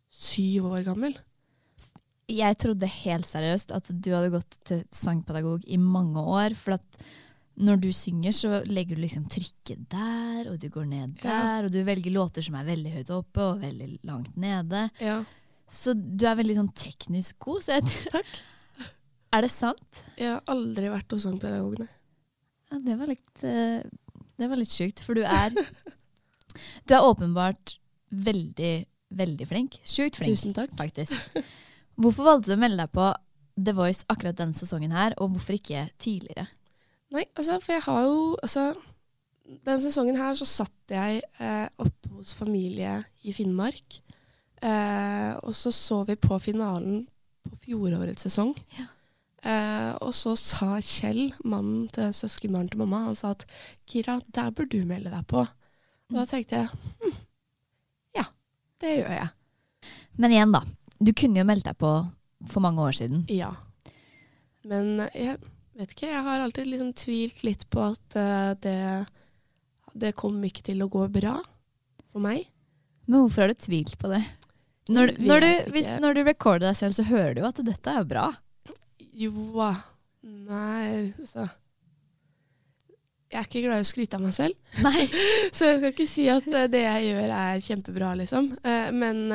syv 0.10 0.66
år 0.72 0.84
gammel. 0.86 1.18
Jeg 2.28 2.58
trodde 2.58 2.88
helt 2.90 3.26
seriøst 3.30 3.72
at 3.72 3.90
du 3.94 4.10
hadde 4.14 4.34
gått 4.34 4.58
til 4.66 4.84
sangpedagog 4.90 5.66
i 5.68 5.78
mange 5.78 6.18
år. 6.22 6.56
For 6.58 6.74
at 6.80 7.06
når 7.58 7.80
du 7.86 7.88
synger, 7.96 8.34
så 8.36 8.50
legger 8.68 8.98
du 8.98 9.02
liksom 9.06 9.26
trykket 9.32 9.86
der, 9.92 10.50
og 10.52 10.58
du 10.60 10.68
går 10.70 10.86
ned 10.90 11.22
Ja. 11.24 11.30
der, 11.62 11.66
og 11.68 11.72
du 11.72 11.78
velger 11.88 12.12
låter 12.12 12.44
som 12.44 12.56
er 12.60 12.66
veldig 12.68 12.92
høyt 12.98 13.10
oppe 13.16 13.40
og 13.42 13.62
veldig 13.62 14.00
langt 14.04 14.36
nede. 14.36 14.90
Ja. 15.00 15.22
Så 15.72 15.94
du 15.96 16.26
er 16.28 16.36
veldig 16.36 16.56
sånn 16.58 16.74
teknisk 16.76 17.40
god. 17.40 17.64
Så 17.64 17.78
jeg, 17.78 17.84
Takk. 18.16 18.34
er 19.34 19.42
det 19.48 19.52
sant? 19.52 20.02
Jeg 20.20 20.34
har 20.34 20.44
aldri 20.52 20.90
vært 20.92 21.12
hos 21.16 21.24
sangpedagogene. 21.24 21.88
Ja, 22.72 22.80
det 22.82 22.98
var 23.00 23.08
litt 23.08 23.44
eh, 23.46 23.84
Det 24.38 24.48
var 24.50 24.58
litt 24.60 24.72
sjukt, 24.74 25.00
for 25.06 25.14
du 25.16 25.22
er 25.24 25.54
Du 26.88 26.94
er 26.96 27.06
åpenbart 27.06 27.78
veldig, 28.12 28.86
veldig 29.16 29.48
flink. 29.48 29.80
Sjukt 29.84 30.18
flink, 30.20 30.36
Tusen 30.38 30.54
takk. 30.56 30.72
faktisk. 30.80 31.14
Hvorfor 32.00 32.28
valgte 32.28 32.52
du 32.52 32.56
å 32.58 32.60
melde 32.62 32.84
deg 32.84 32.92
på 32.96 33.10
The 33.56 33.72
Voice 33.78 34.04
akkurat 34.12 34.36
denne 34.40 34.56
sesongen 34.58 34.92
her, 34.92 35.14
og 35.22 35.32
hvorfor 35.36 35.56
ikke 35.56 35.86
tidligere? 36.02 36.48
Nei, 37.16 37.26
altså, 37.36 37.60
for 37.64 37.78
jeg 37.78 37.86
har 37.86 38.02
jo 38.04 38.20
Altså, 38.44 38.66
denne 39.46 39.82
sesongen 39.84 40.18
her 40.20 40.34
så 40.38 40.48
satt 40.50 40.92
jeg 40.92 41.22
eh, 41.40 41.68
oppe 41.82 42.12
hos 42.16 42.34
familie 42.34 42.98
i 43.24 43.34
Finnmark. 43.36 44.00
Eh, 44.66 45.32
og 45.46 45.54
så 45.54 45.72
så 45.72 46.02
vi 46.08 46.16
på 46.18 46.40
finalen 46.42 47.04
på 47.46 47.58
fjorårets 47.68 48.26
sesong. 48.26 48.56
Ja. 48.80 48.88
Eh, 49.46 49.92
og 50.02 50.16
så 50.18 50.34
sa 50.40 50.80
Kjell, 50.82 51.36
mannen 51.46 51.86
til 51.94 52.10
søskenbarnet 52.18 52.74
til 52.74 52.82
mamma, 52.82 53.04
han 53.06 53.18
sa 53.18 53.36
at 53.36 53.46
Kira, 53.86 54.18
der 54.34 54.50
bør 54.50 54.66
du 54.72 54.80
melde 54.90 55.14
deg 55.14 55.28
på. 55.30 55.46
Og 56.10 56.18
da 56.18 56.26
tenkte 56.30 56.64
jeg 56.64 56.70
hm, 57.04 57.14
ja, 58.18 58.26
det 58.82 58.96
gjør 58.96 59.14
jeg. 59.14 59.30
Men 60.18 60.34
igjen, 60.34 60.56
da. 60.56 60.64
Du 60.98 61.12
kunne 61.14 61.42
jo 61.42 61.46
meldt 61.46 61.68
deg 61.68 61.78
på 61.78 61.92
for 62.50 62.66
mange 62.66 62.82
år 62.82 62.98
siden. 62.98 63.26
Ja. 63.30 63.52
Men 64.66 65.06
jeg 65.14 65.38
vet 65.82 65.94
ikke, 65.94 66.10
jeg 66.12 66.24
har 66.26 66.42
alltid 66.42 66.70
liksom 66.72 66.94
tvilt 66.98 67.44
litt 67.46 67.66
på 67.74 67.84
at 67.90 68.18
uh, 68.20 68.52
det, 68.64 68.80
det 69.94 70.16
kom 70.18 70.38
ikke 70.48 70.64
til 70.70 70.86
å 70.86 70.90
gå 70.92 71.06
bra 71.12 71.38
for 72.12 72.24
meg. 72.24 72.48
Men 73.06 73.26
hvorfor 73.26 73.46
har 73.46 73.54
du 73.54 73.60
tvilt 73.60 73.98
på 74.02 74.12
det? 74.12 74.24
Når, 74.86 75.16
når, 75.26 75.44
du, 75.44 75.74
hvis, 75.74 75.90
når 76.02 76.18
du 76.18 76.24
recorder 76.28 76.70
deg 76.70 76.78
selv, 76.78 76.96
så 76.98 77.06
hører 77.08 77.36
du 77.36 77.42
jo 77.42 77.50
at 77.50 77.62
dette 77.66 77.94
er 77.94 78.08
bra. 78.08 78.30
Jo. 79.16 79.32
Nei, 80.26 81.14
så 81.26 81.46
Jeg 83.32 83.40
er 83.40 83.48
ikke 83.48 83.64
glad 83.66 83.82
i 83.82 83.86
å 83.86 83.88
skryte 83.88 84.18
av 84.18 84.24
meg 84.24 84.34
selv, 84.36 84.58
Nei. 84.86 85.06
så 85.56 85.70
jeg 85.70 85.80
skal 85.80 85.90
ikke 85.92 86.08
si 86.10 86.26
at 86.32 86.46
eh, 86.50 86.70
det 86.72 86.82
jeg 86.86 87.10
gjør 87.10 87.34
er 87.36 87.64
kjempebra, 87.66 88.14
liksom. 88.22 88.52
Eh, 88.64 88.90
Men 88.96 89.26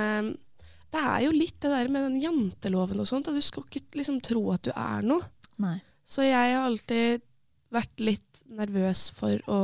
det 0.91 1.03
er 1.03 1.27
jo 1.27 1.35
litt 1.35 1.59
det 1.63 1.71
der 1.71 1.91
med 1.93 2.07
den 2.09 2.19
janteloven 2.23 3.03
og 3.03 3.07
sånt. 3.11 3.29
At 3.31 3.37
du 3.39 3.45
skal 3.45 3.67
ikke 3.67 4.01
liksom 4.01 4.19
tro 4.25 4.43
at 4.55 4.65
du 4.67 4.73
er 4.75 5.07
noe. 5.07 5.29
Nei. 5.63 5.79
Så 6.11 6.27
jeg 6.27 6.55
har 6.57 6.67
alltid 6.67 7.23
vært 7.71 8.03
litt 8.03 8.43
nervøs 8.51 9.07
for 9.15 9.39
å 9.47 9.61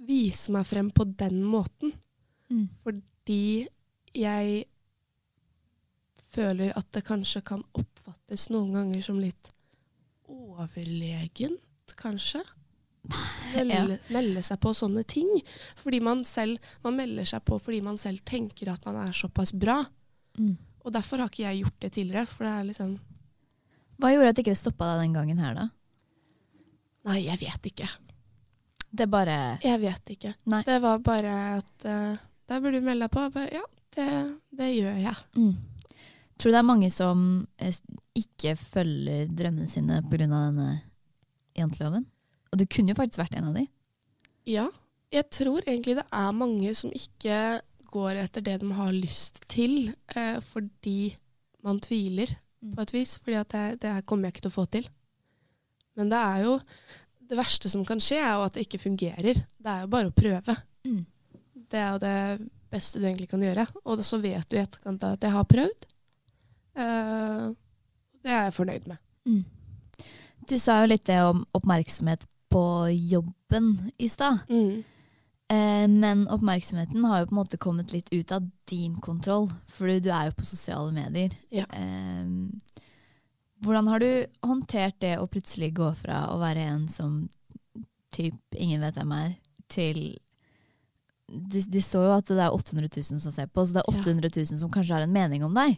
vise 0.00 0.50
meg 0.54 0.66
frem 0.66 0.90
på 0.90 1.06
den 1.06 1.42
måten. 1.46 1.92
Mm. 2.50 2.66
Fordi 2.82 3.68
jeg 4.16 4.64
føler 6.30 6.74
at 6.78 6.88
det 6.94 7.04
kanskje 7.06 7.42
kan 7.46 7.62
oppfattes 7.78 8.48
noen 8.50 8.74
ganger 8.74 9.04
som 9.06 9.20
litt 9.22 9.52
overlegent, 10.30 11.94
kanskje. 12.00 12.42
Melde, 13.54 13.96
melde 14.12 14.42
seg 14.44 14.58
på 14.62 14.72
sånne 14.76 15.02
ting. 15.08 15.30
Fordi 15.78 16.02
man 16.04 16.24
selv 16.28 16.58
man 16.84 16.98
melder 16.98 17.26
seg 17.26 17.42
på 17.46 17.58
fordi 17.62 17.80
man 17.82 17.98
selv 17.98 18.22
tenker 18.28 18.70
at 18.74 18.84
man 18.86 18.98
er 19.06 19.14
såpass 19.16 19.54
bra. 19.54 19.80
Mm. 20.38 20.56
Og 20.84 20.94
derfor 20.94 21.22
har 21.22 21.30
ikke 21.32 21.46
jeg 21.46 21.62
gjort 21.62 21.80
det 21.82 21.92
tidligere. 21.96 22.26
For 22.30 22.46
det 22.46 22.52
er 22.52 22.68
liksom 22.70 22.92
Hva 24.00 24.12
gjorde 24.14 24.32
at 24.32 24.40
ikke 24.42 24.54
det 24.54 24.60
stoppa 24.60 24.92
deg 24.92 25.04
den 25.04 25.16
gangen 25.18 25.42
her, 25.42 25.56
da? 25.58 25.66
Nei, 27.08 27.22
jeg 27.26 27.40
vet 27.40 27.68
ikke. 27.70 27.88
Det 28.90 29.06
bare 29.06 29.34
Jeg 29.62 29.80
vet 29.80 30.12
ikke. 30.16 30.34
Nei. 30.50 30.62
Det 30.66 30.80
var 30.82 30.98
bare 31.04 31.34
at 31.60 31.84
uh, 31.86 32.18
Der 32.50 32.62
burde 32.62 32.80
du 32.80 32.86
melde 32.86 33.06
deg 33.06 33.14
på. 33.14 33.26
Bare, 33.34 33.48
ja, 33.54 33.62
det, 33.96 34.06
det 34.58 34.70
gjør 34.74 35.02
jeg. 35.06 35.16
mm. 35.36 35.52
Tror 36.40 36.50
du 36.50 36.56
det 36.56 36.60
er 36.62 36.64
mange 36.70 36.88
som 36.88 37.24
eh, 37.60 37.76
ikke 38.16 38.54
følger 38.56 39.26
drømmene 39.36 39.68
sine 39.68 39.98
pga. 40.08 40.22
denne 40.24 40.68
janteloven? 41.58 42.06
Og 42.50 42.58
du 42.58 42.64
kunne 42.64 42.94
jo 42.94 42.96
faktisk 42.96 43.20
vært 43.20 43.36
en 43.36 43.50
av 43.50 43.58
de. 43.58 43.66
Ja. 44.48 44.70
Jeg 45.12 45.26
tror 45.34 45.60
egentlig 45.66 45.98
det 45.98 46.06
er 46.14 46.32
mange 46.32 46.72
som 46.78 46.92
ikke 46.94 47.60
går 47.90 48.22
etter 48.22 48.44
det 48.46 48.60
de 48.62 48.70
har 48.72 48.92
lyst 48.94 49.42
til, 49.50 49.90
eh, 50.14 50.38
fordi 50.40 51.16
man 51.66 51.80
tviler. 51.82 52.32
På 52.60 52.84
et 52.84 52.94
vis. 52.94 53.16
Fordi 53.20 53.38
at 53.40 53.52
det, 53.54 53.66
det 53.82 53.94
her 53.96 54.06
kommer 54.08 54.28
jeg 54.28 54.36
ikke 54.36 54.46
til 54.46 54.52
å 54.52 54.58
få 54.58 54.66
til. 54.72 54.88
Men 55.98 56.12
det 56.12 56.20
er 56.20 56.46
jo 56.46 56.58
Det 57.30 57.38
verste 57.38 57.70
som 57.70 57.84
kan 57.86 58.00
skje, 58.02 58.16
er 58.18 58.32
jo 58.34 58.42
at 58.42 58.56
det 58.56 58.64
ikke 58.64 58.80
fungerer. 58.82 59.36
Det 59.38 59.70
er 59.70 59.84
jo 59.84 59.90
bare 59.92 60.10
å 60.10 60.14
prøve. 60.14 60.54
Mm. 60.82 61.04
Det 61.70 61.78
er 61.78 61.92
jo 61.92 62.00
det 62.02 62.48
beste 62.72 62.98
du 62.98 63.04
egentlig 63.06 63.28
kan 63.30 63.44
gjøre. 63.44 63.68
Og 63.84 64.02
så 64.02 64.18
vet 64.18 64.48
du 64.50 64.56
i 64.56 64.62
etterkant 64.64 65.04
at 65.06 65.22
jeg 65.22 65.36
har 65.36 65.46
prøvd. 65.46 65.86
Uh, 66.74 67.54
det 68.18 68.32
er 68.34 68.48
jeg 68.48 68.56
fornøyd 68.56 68.90
med. 68.90 68.98
Mm. 69.30 69.44
Du 70.50 70.56
sa 70.58 70.80
jo 70.82 70.90
litt 70.90 71.06
det 71.06 71.20
om 71.22 71.44
oppmerksomhet 71.54 72.26
på 72.50 72.64
jobben 72.90 73.92
i 74.02 74.08
stad. 74.10 74.42
Eh, 74.50 74.82
men 75.90 76.28
oppmerksomheten 76.30 77.04
har 77.04 77.20
jo 77.20 77.30
på 77.30 77.34
en 77.34 77.40
måte 77.40 77.58
kommet 77.58 77.92
litt 77.94 78.12
ut 78.12 78.32
av 78.32 78.44
din 78.70 78.94
kontroll, 79.02 79.48
for 79.66 79.90
du 79.90 80.10
er 80.14 80.28
jo 80.28 80.36
på 80.38 80.46
sosiale 80.46 80.92
medier. 80.94 81.34
Ja. 81.50 81.64
Eh, 81.74 82.86
hvordan 83.60 83.90
har 83.90 84.00
du 84.00 84.10
håndtert 84.46 85.00
det 85.02 85.16
å 85.20 85.28
plutselig 85.28 85.72
gå 85.76 85.90
fra 85.98 86.24
å 86.32 86.38
være 86.40 86.64
en 86.70 86.86
som 86.88 87.24
typ 88.14 88.56
ingen 88.56 88.82
vet 88.82 88.96
hvem 88.96 89.14
er, 89.16 89.34
til 89.70 90.00
de, 91.30 91.60
de 91.62 91.82
så 91.84 92.02
jo 92.02 92.14
at 92.16 92.30
det 92.30 92.42
er 92.42 92.54
800 92.54 92.88
000 92.88 93.22
som 93.22 93.34
ser 93.34 93.50
på, 93.50 93.62
så 93.62 93.76
det 93.76 93.82
er 93.82 93.90
800 93.92 94.30
000 94.34 94.60
som 94.62 94.72
kanskje 94.72 94.96
har 94.96 95.06
en 95.06 95.14
mening 95.14 95.44
om 95.46 95.54
deg. 95.54 95.76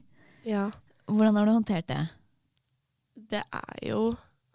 Ja. 0.48 0.70
Hvordan 1.10 1.36
har 1.36 1.48
du 1.48 1.52
håndtert 1.52 1.88
det? 1.90 2.02
Det 3.32 3.42
er 3.42 3.82
jo 3.88 4.12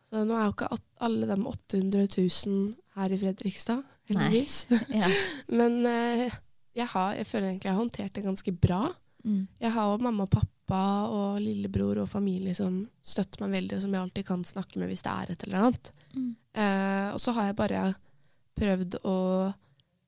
så 0.08 0.22
Nå 0.24 0.38
er 0.38 0.46
jo 0.46 0.54
ikke 0.54 0.70
alle 1.04 1.28
de 1.28 1.36
800 1.50 2.06
000 2.48 2.60
her 2.96 3.12
i 3.12 3.18
Fredrikstad, 3.20 3.82
heldigvis. 4.10 4.68
Ja. 5.02 5.10
Men 5.48 5.80
eh, 5.86 6.28
jeg, 6.78 6.88
har, 6.94 7.16
jeg 7.18 7.28
føler 7.28 7.50
egentlig 7.50 7.70
jeg 7.70 7.76
har 7.76 7.82
håndtert 7.82 8.16
det 8.16 8.26
ganske 8.26 8.54
bra. 8.54 8.82
Mm. 9.24 9.44
Jeg 9.60 9.74
har 9.76 9.92
jo 9.92 10.02
mamma 10.06 10.28
og 10.28 10.34
pappa 10.34 10.82
og 11.12 11.40
lillebror 11.44 12.04
og 12.04 12.10
familie 12.12 12.56
som 12.58 12.82
støtter 13.02 13.44
meg 13.44 13.58
veldig, 13.58 13.78
og 13.78 13.86
som 13.86 13.96
jeg 13.96 14.04
alltid 14.04 14.28
kan 14.28 14.44
snakke 14.48 14.82
med 14.82 14.92
hvis 14.92 15.06
det 15.06 15.14
er 15.14 15.34
et 15.34 15.48
eller 15.48 15.68
annet. 15.68 15.94
Mm. 16.16 16.34
Eh, 16.64 17.08
og 17.14 17.22
så 17.24 17.34
har 17.38 17.50
jeg 17.50 17.60
bare 17.60 17.86
prøvd 18.58 19.00
å 19.06 19.18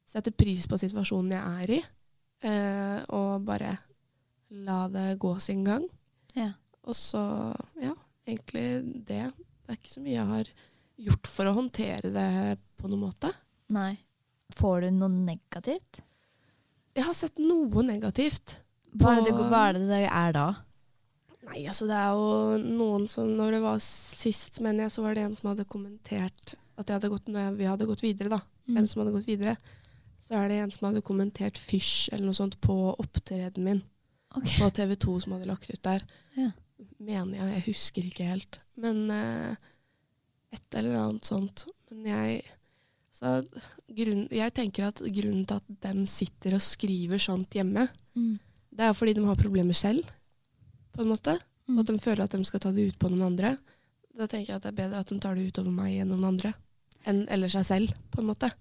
sette 0.10 0.34
pris 0.34 0.65
på 0.70 0.79
situasjonen 0.82 1.36
jeg 1.36 1.63
er 1.63 1.74
i, 1.75 1.79
eh, 2.50 2.98
og 3.13 3.46
bare 3.46 3.75
la 4.65 4.82
det 4.89 5.20
gå 5.22 5.36
sin 5.41 5.62
gang. 5.68 5.86
Ja. 6.38 6.51
Og 6.89 6.96
så, 6.98 7.22
ja, 7.82 7.94
egentlig 8.25 8.65
det. 9.06 9.27
Det 9.29 9.75
er 9.75 9.77
ikke 9.77 9.94
så 9.94 10.01
mye 10.01 10.15
jeg 10.15 10.32
har 10.32 10.50
gjort 11.10 11.29
for 11.29 11.50
å 11.50 11.56
håndtere 11.56 12.12
det 12.13 12.32
på 12.79 12.89
noen 12.89 13.06
måte. 13.06 13.32
Nei. 13.76 13.94
Får 14.58 14.86
du 14.86 14.90
noe 14.96 15.12
negativt? 15.14 16.02
Jeg 16.98 17.06
har 17.06 17.16
sett 17.18 17.38
noe 17.42 17.84
negativt. 17.86 18.58
Hva 18.98 19.18
er 19.18 19.22
det 19.28 19.36
det, 19.38 19.46
hva 19.52 19.62
er 19.68 19.78
det, 19.78 19.84
det 19.92 20.02
er 20.08 20.34
da? 20.36 20.48
Nei, 21.50 21.62
altså 21.70 21.86
det 21.90 21.98
er 21.98 22.18
jo 22.18 22.58
noen 22.62 23.06
som 23.10 23.30
Når 23.38 23.56
det 23.56 23.60
var 23.64 23.78
sist, 23.82 24.60
mener 24.66 24.86
jeg, 24.86 24.94
så 24.94 25.06
var 25.06 25.16
det 25.18 25.24
en 25.26 25.36
som 25.38 25.52
hadde 25.52 25.70
kommentert 25.70 26.56
at 26.80 26.94
hadde 26.96 27.12
gått, 27.12 27.28
når 27.28 27.44
jeg, 27.44 27.54
vi 27.60 27.68
hadde 27.68 27.88
gått 27.90 28.04
videre, 28.06 28.32
da. 28.32 28.40
Mm. 28.66 28.74
Hvem 28.78 28.88
som 28.88 29.02
hadde 29.02 29.14
gått 29.18 29.28
videre. 29.30 29.56
Så 30.24 30.36
er 30.38 30.50
det 30.52 30.60
en 30.64 30.74
som 30.74 30.88
hadde 30.90 31.04
kommentert 31.06 31.60
fysj 31.60 32.12
eller 32.14 32.30
noe 32.30 32.38
sånt 32.38 32.60
på 32.64 32.76
opptredenen 32.96 33.66
min 33.66 33.82
Okay. 34.30 34.60
på 34.62 34.68
TV 34.78 34.92
2 34.94 35.14
som 35.24 35.32
hadde 35.34 35.48
lagt 35.50 35.72
ut 35.74 35.82
der. 35.82 36.04
Ja. 36.36 36.52
Mener 37.02 37.40
jeg, 37.40 37.54
jeg 37.56 37.64
husker 37.66 38.06
ikke 38.06 38.28
helt. 38.30 38.60
Men 38.78 39.10
eh, 39.10 39.56
et 40.54 40.78
eller 40.78 41.00
annet 41.00 41.26
sånt. 41.26 41.64
Men 41.90 42.06
jeg 42.12 42.44
så 43.20 43.34
grunn, 43.96 44.28
Jeg 44.32 44.54
tenker 44.54 44.88
at 44.88 44.96
grunnen 45.02 45.46
til 45.48 45.56
at 45.60 45.96
de 45.96 46.06
sitter 46.08 46.54
og 46.56 46.62
skriver 46.62 47.20
sånt 47.20 47.50
hjemme, 47.58 47.90
Mm. 48.16 48.40
det 48.76 48.86
er 48.86 48.94
fordi 48.94 49.14
de 49.16 49.26
har 49.26 49.36
problemer 49.36 49.76
selv, 49.76 50.06
på 50.94 51.02
en 51.02 51.08
måte. 51.12 51.38
Mm. 51.68 51.78
Og 51.78 51.80
at 51.84 51.86
de 51.94 52.00
føler 52.00 52.24
at 52.24 52.32
de 52.32 52.44
skal 52.46 52.60
ta 52.60 52.72
det 52.72 52.88
ut 52.88 53.00
på 53.00 53.10
noen 53.10 53.22
andre. 53.34 53.58
Da 54.18 54.26
tenker 54.28 54.48
jeg 54.54 54.56
at 54.56 54.64
det 54.64 54.72
er 54.74 54.80
bedre 54.90 55.00
at 55.00 55.08
de 55.08 55.20
tar 55.20 55.36
det 55.36 55.48
ut 55.48 55.60
over 55.60 55.72
meg 55.72 56.00
enn 56.02 56.10
noen 56.10 56.26
andre. 56.26 56.54
Enn 57.06 57.26
eller 57.30 57.48
seg 57.48 57.64
selv, 57.66 57.94
på 58.12 58.20
en 58.20 58.28
måte. 58.28 58.52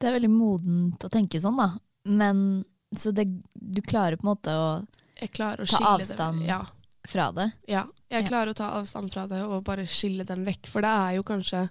Det 0.00 0.08
er 0.08 0.18
veldig 0.18 0.30
modent 0.30 1.04
å 1.04 1.10
tenke 1.10 1.38
sånn, 1.40 1.56
da. 1.58 1.78
Men 2.06 2.64
så 2.94 3.12
det, 3.14 3.26
du 3.54 3.80
klarer 3.82 4.16
på 4.16 4.24
en 4.26 4.32
måte 4.34 4.54
å 4.54 4.86
å 5.20 5.66
Ta 5.66 5.96
avstand. 5.96 6.40
Det. 6.40 6.46
Ja, 6.46 6.64
fra 7.06 7.30
det. 7.32 7.52
ja. 7.68 7.84
Jeg 8.10 8.22
Ja. 8.24 8.28
klarer 8.30 8.50
å 8.50 8.54
ta 8.56 8.70
avstand 8.80 9.12
fra 9.12 9.26
det 9.26 9.42
og 9.42 9.64
bare 9.64 9.84
skille 9.84 10.24
dem 10.24 10.44
vekk. 10.46 10.66
For 10.66 10.80
det 10.80 10.88
er 10.88 11.16
jo 11.16 11.22
kanskje 11.22 11.68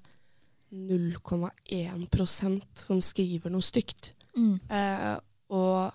0,1% 0.74 2.83
som 2.88 3.01
skriver 3.03 3.53
noe 3.53 3.65
stygt. 3.65 4.13
Mm. 4.38 4.57
Eh, 4.69 5.15
og 5.55 5.93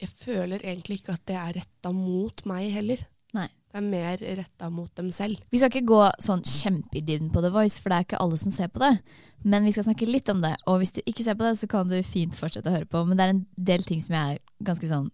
jeg 0.00 0.10
føler 0.10 0.62
egentlig 0.62 1.00
ikke 1.00 1.16
at 1.16 1.26
det 1.28 1.36
er 1.38 1.56
retta 1.60 1.90
mot 1.94 2.44
meg 2.48 2.72
heller. 2.74 3.04
Nei. 3.34 3.48
Det 3.74 3.80
er 3.80 3.86
mer 3.86 4.20
retta 4.38 4.68
mot 4.70 4.90
dem 4.94 5.08
selv. 5.10 5.40
Vi 5.50 5.58
skal 5.58 5.72
ikke 5.72 5.90
gå 5.90 6.02
sånn 6.22 6.44
kjempe 6.46 7.00
i 7.00 7.02
dybden 7.02 7.32
på 7.34 7.42
The 7.42 7.50
Voice, 7.54 7.80
for 7.82 7.90
det 7.90 7.96
er 7.96 8.06
ikke 8.06 8.20
alle 8.22 8.38
som 8.38 8.54
ser 8.54 8.70
på 8.70 8.82
det. 8.82 8.92
Men 9.42 9.66
vi 9.66 9.72
skal 9.74 9.88
snakke 9.88 10.08
litt 10.08 10.30
om 10.30 10.44
det. 10.44 10.54
Og 10.70 10.78
hvis 10.80 10.94
du 10.94 11.00
ikke 11.02 11.26
ser 11.26 11.38
på 11.38 11.46
det, 11.46 11.56
så 11.58 11.68
kan 11.70 11.90
du 11.90 11.98
fint 12.06 12.38
fortsette 12.38 12.70
å 12.70 12.76
høre 12.76 12.88
på. 12.90 13.02
Men 13.08 13.18
det 13.18 13.26
er 13.26 13.34
en 13.34 13.42
del 13.70 13.86
ting 13.86 14.02
som 14.04 14.14
jeg 14.14 14.36
er 14.36 14.66
ganske 14.66 14.90
sånn 14.90 15.10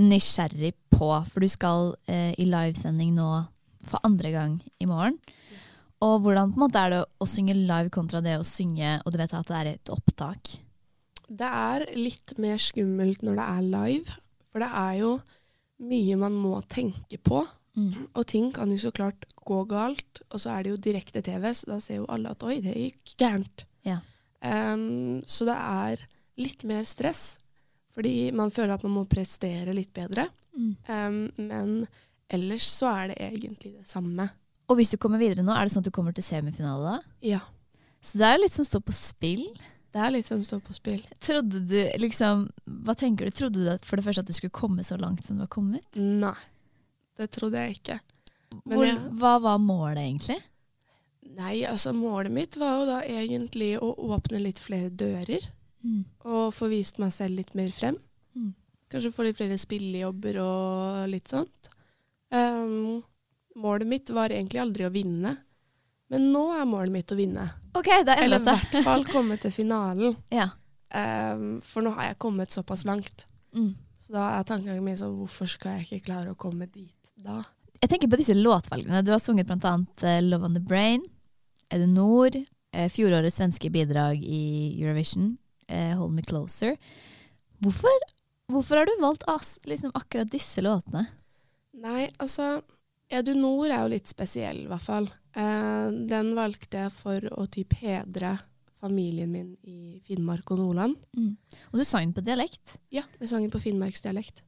nysgjerrig 0.00 0.72
på. 0.94 1.10
For 1.28 1.44
du 1.44 1.52
skal 1.52 1.92
eh, 2.08 2.32
i 2.40 2.48
livesending 2.48 3.12
nå 3.18 3.28
for 3.88 4.00
andre 4.06 4.32
gang 4.32 4.56
i 4.80 4.88
morgen. 4.88 5.20
Og 6.04 6.20
hvordan 6.22 6.52
på 6.52 6.60
en 6.60 6.62
måte 6.62 6.80
er 6.80 6.94
det 6.94 7.02
å 7.18 7.26
synge 7.26 7.56
live 7.58 7.90
kontra 7.94 8.22
det 8.22 8.36
å 8.38 8.46
synge, 8.46 8.98
og 9.02 9.12
du 9.12 9.18
vet 9.18 9.34
at 9.34 9.50
det 9.50 9.58
er 9.58 9.70
et 9.72 9.92
opptak? 9.92 10.58
Det 11.28 11.48
er 11.48 11.84
litt 11.98 12.36
mer 12.40 12.60
skummelt 12.62 13.24
når 13.26 13.40
det 13.40 13.46
er 13.46 13.66
live, 13.74 14.18
for 14.48 14.64
det 14.64 14.68
er 14.80 14.94
jo 15.00 15.16
mye 15.88 16.18
man 16.20 16.36
må 16.38 16.60
tenke 16.70 17.18
på. 17.20 17.42
Mm. 17.78 18.08
Og 18.14 18.24
ting 18.30 18.48
kan 18.54 18.70
jo 18.72 18.78
så 18.82 18.92
klart 18.94 19.26
gå 19.48 19.58
galt, 19.70 20.22
og 20.28 20.40
så 20.42 20.54
er 20.54 20.64
det 20.64 20.72
jo 20.72 20.80
direkte 20.88 21.22
TV, 21.24 21.50
så 21.54 21.74
da 21.74 21.80
ser 21.82 22.00
jo 22.00 22.08
alle 22.12 22.32
at 22.34 22.46
oi, 22.46 22.58
det 22.64 22.74
gikk 22.76 23.14
gærent. 23.20 23.66
Ja. 23.86 24.00
Um, 24.42 25.20
så 25.26 25.46
det 25.48 25.58
er 25.58 26.02
litt 26.38 26.64
mer 26.68 26.84
stress, 26.86 27.38
fordi 27.94 28.30
man 28.36 28.52
føler 28.54 28.76
at 28.76 28.84
man 28.86 29.00
må 29.00 29.06
prestere 29.10 29.74
litt 29.74 29.90
bedre. 29.96 30.28
Mm. 30.54 30.74
Um, 30.86 31.22
men 31.48 31.72
ellers 32.30 32.68
så 32.70 32.90
er 32.92 33.12
det 33.12 33.22
egentlig 33.30 33.74
det 33.78 33.88
samme. 33.88 34.28
Og 34.68 34.76
hvis 34.76 34.90
du 34.92 34.98
kommer 35.00 35.18
videre 35.22 35.42
nå, 35.44 35.52
er 35.56 35.64
det 35.64 35.72
sånn 35.72 35.80
at 35.84 35.88
du 35.90 35.94
kommer 35.94 36.12
til 36.16 36.24
semifinale 36.26 36.94
da? 36.98 36.98
Ja, 37.24 37.40
Så 38.04 38.18
det 38.20 38.26
er 38.28 38.38
litt 38.38 38.52
som 38.52 38.64
står 38.68 38.82
på 38.84 38.92
spill. 38.94 39.46
det 39.92 40.00
er 40.04 40.10
litt 40.12 40.26
som 40.28 40.42
står 40.44 40.60
på 40.66 40.74
spill. 40.76 41.00
Trodde 41.24 41.62
du 41.66 41.78
liksom 41.98 42.50
Hva 42.84 42.94
tenker 42.94 43.24
du? 43.26 43.30
Trodde 43.32 43.64
du 43.64 43.70
at 43.72 43.84
for 43.88 43.96
det 43.96 44.04
første 44.04 44.20
at 44.20 44.26
du 44.28 44.32
skulle 44.36 44.50
komme 44.54 44.84
så 44.84 44.98
langt 45.00 45.24
som 45.24 45.36
du 45.36 45.42
har 45.46 45.48
kommet? 45.48 45.84
Nei, 45.96 46.34
det 47.16 47.30
trodde 47.32 47.54
jeg 47.64 47.78
ikke. 47.80 47.98
Men 48.64 48.76
Hvor, 48.78 48.84
jeg- 48.86 49.10
Hva 49.18 49.40
var 49.40 49.58
målet, 49.58 49.98
egentlig? 50.04 50.38
Nei, 51.38 51.62
altså 51.64 51.92
målet 51.92 52.32
mitt 52.32 52.56
var 52.56 52.78
jo 52.80 52.86
da 52.86 53.00
egentlig 53.02 53.78
å 53.78 53.94
åpne 53.96 54.40
litt 54.42 54.58
flere 54.58 54.90
dører. 54.90 55.44
Mm. 55.84 56.04
Og 56.24 56.52
få 56.54 56.68
vist 56.70 56.98
meg 56.98 57.12
selv 57.12 57.36
litt 57.36 57.54
mer 57.54 57.68
frem. 57.70 57.96
Mm. 58.36 58.54
Kanskje 58.90 59.12
få 59.12 59.24
litt 59.26 59.36
flere 59.36 59.58
spillejobber 59.60 60.38
og 60.42 61.08
litt 61.12 61.28
sånt. 61.28 61.68
Um, 62.32 63.02
målet 63.56 63.88
mitt 63.88 64.10
var 64.10 64.32
egentlig 64.34 64.60
aldri 64.62 64.86
å 64.86 64.92
vinne, 64.92 65.36
men 66.08 66.30
nå 66.32 66.44
er 66.56 66.68
målet 66.68 66.92
mitt 66.92 67.12
å 67.12 67.18
vinne. 67.18 67.44
Ok, 67.76 67.90
det 68.06 68.16
Eller 68.22 68.40
i 68.40 68.46
hvert 68.46 68.78
fall 68.84 69.04
komme 69.08 69.36
til 69.40 69.52
finalen. 69.54 70.16
Ja. 70.40 70.50
Um, 70.88 71.58
for 71.60 71.84
nå 71.84 71.90
har 71.98 72.06
jeg 72.06 72.20
kommet 72.22 72.54
såpass 72.54 72.86
langt. 72.88 73.26
Mm. 73.52 73.74
Så 74.00 74.14
da 74.14 74.30
er 74.38 74.46
tankegangen 74.48 74.86
min 74.86 74.96
sånn, 74.96 75.18
hvorfor 75.18 75.50
skal 75.50 75.76
jeg 75.76 75.84
ikke 75.84 76.06
klare 76.06 76.32
å 76.32 76.38
komme 76.38 76.64
dit 76.72 77.12
da? 77.20 77.42
Jeg 77.82 77.92
tenker 77.92 78.08
på 78.08 78.18
disse 78.18 78.32
låtvalgene. 78.32 79.02
Du 79.04 79.12
har 79.12 79.20
sunget 79.20 79.50
bl.a. 79.50 79.74
Uh, 80.00 80.14
Love 80.24 80.48
on 80.48 80.56
the 80.56 80.64
Brain, 80.64 81.04
Er 81.68 81.82
det 81.82 81.90
Nord, 81.92 82.38
eh, 82.72 82.88
fjorårets 82.88 83.36
svenske 83.36 83.68
bidrag 83.68 84.22
i 84.24 84.72
Eurovision, 84.80 85.34
eh, 85.68 85.92
Hold 85.98 86.14
Me 86.16 86.22
Closer. 86.24 86.78
Hvorfor, 87.60 87.92
hvorfor 88.48 88.80
har 88.80 88.88
du 88.88 88.94
valgt 89.02 89.28
liksom 89.68 89.92
akkurat 89.92 90.30
disse 90.32 90.64
låtene? 90.64 91.04
Nei, 91.76 92.08
altså 92.18 92.62
Edu 93.10 93.32
Nord 93.38 93.70
er 93.72 93.82
jo 93.86 93.92
litt 93.94 94.10
spesiell, 94.10 94.64
i 94.66 94.68
hvert 94.68 94.84
fall. 94.84 95.06
Eh, 95.38 95.88
den 96.10 96.34
valgte 96.36 96.84
jeg 96.84 96.92
for 96.92 97.24
å 97.40 97.46
typ 97.50 97.72
hedre 97.80 98.34
familien 98.82 99.30
min 99.32 99.54
i 99.66 99.98
Finnmark 100.06 100.50
og 100.54 100.60
Nordland. 100.60 100.98
Mm. 101.16 101.32
Og 101.72 101.78
du 101.80 101.84
sang 101.88 102.04
den 102.06 102.14
på 102.18 102.22
dialekt. 102.26 102.76
Ja, 102.94 103.02
jeg 103.18 103.30
sang 103.30 103.42
den 103.46 103.50
på 103.54 103.62
finnmarksdialekt. 103.64 104.42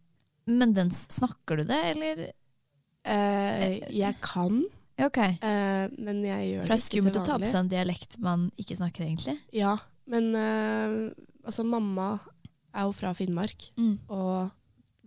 Men 0.51 0.75
den 0.77 0.91
snakker 0.93 1.61
du 1.61 1.65
det, 1.71 1.81
eller? 1.95 2.27
Eh, 3.05 3.81
jeg 3.97 4.15
kan, 4.21 4.65
Ja, 5.01 5.07
Ok. 5.07 5.17
eh, 5.19 5.89
men 5.97 6.23
jeg 6.23 6.51
gjør 6.53 6.67
For 6.67 6.69
det 6.69 6.71
er 6.71 6.77
det 6.77 6.83
ikke 6.85 6.91
skummelt 6.91 7.13
til 7.15 7.23
å 7.23 7.27
ta 7.27 7.39
på 7.39 7.47
seg 7.49 7.61
en 7.63 7.69
dialekt 7.73 8.19
man 8.21 8.51
ikke 8.61 8.77
snakker, 8.77 9.07
egentlig. 9.07 9.39
Ja, 9.57 9.79
men 10.07 10.35
eh, 10.37 11.15
altså 11.47 11.65
mamma 11.65 12.21
er 12.75 12.83
jo 12.85 12.93
fra 12.93 13.15
Finnmark, 13.17 13.71
Mm. 13.79 13.99
og 14.11 14.51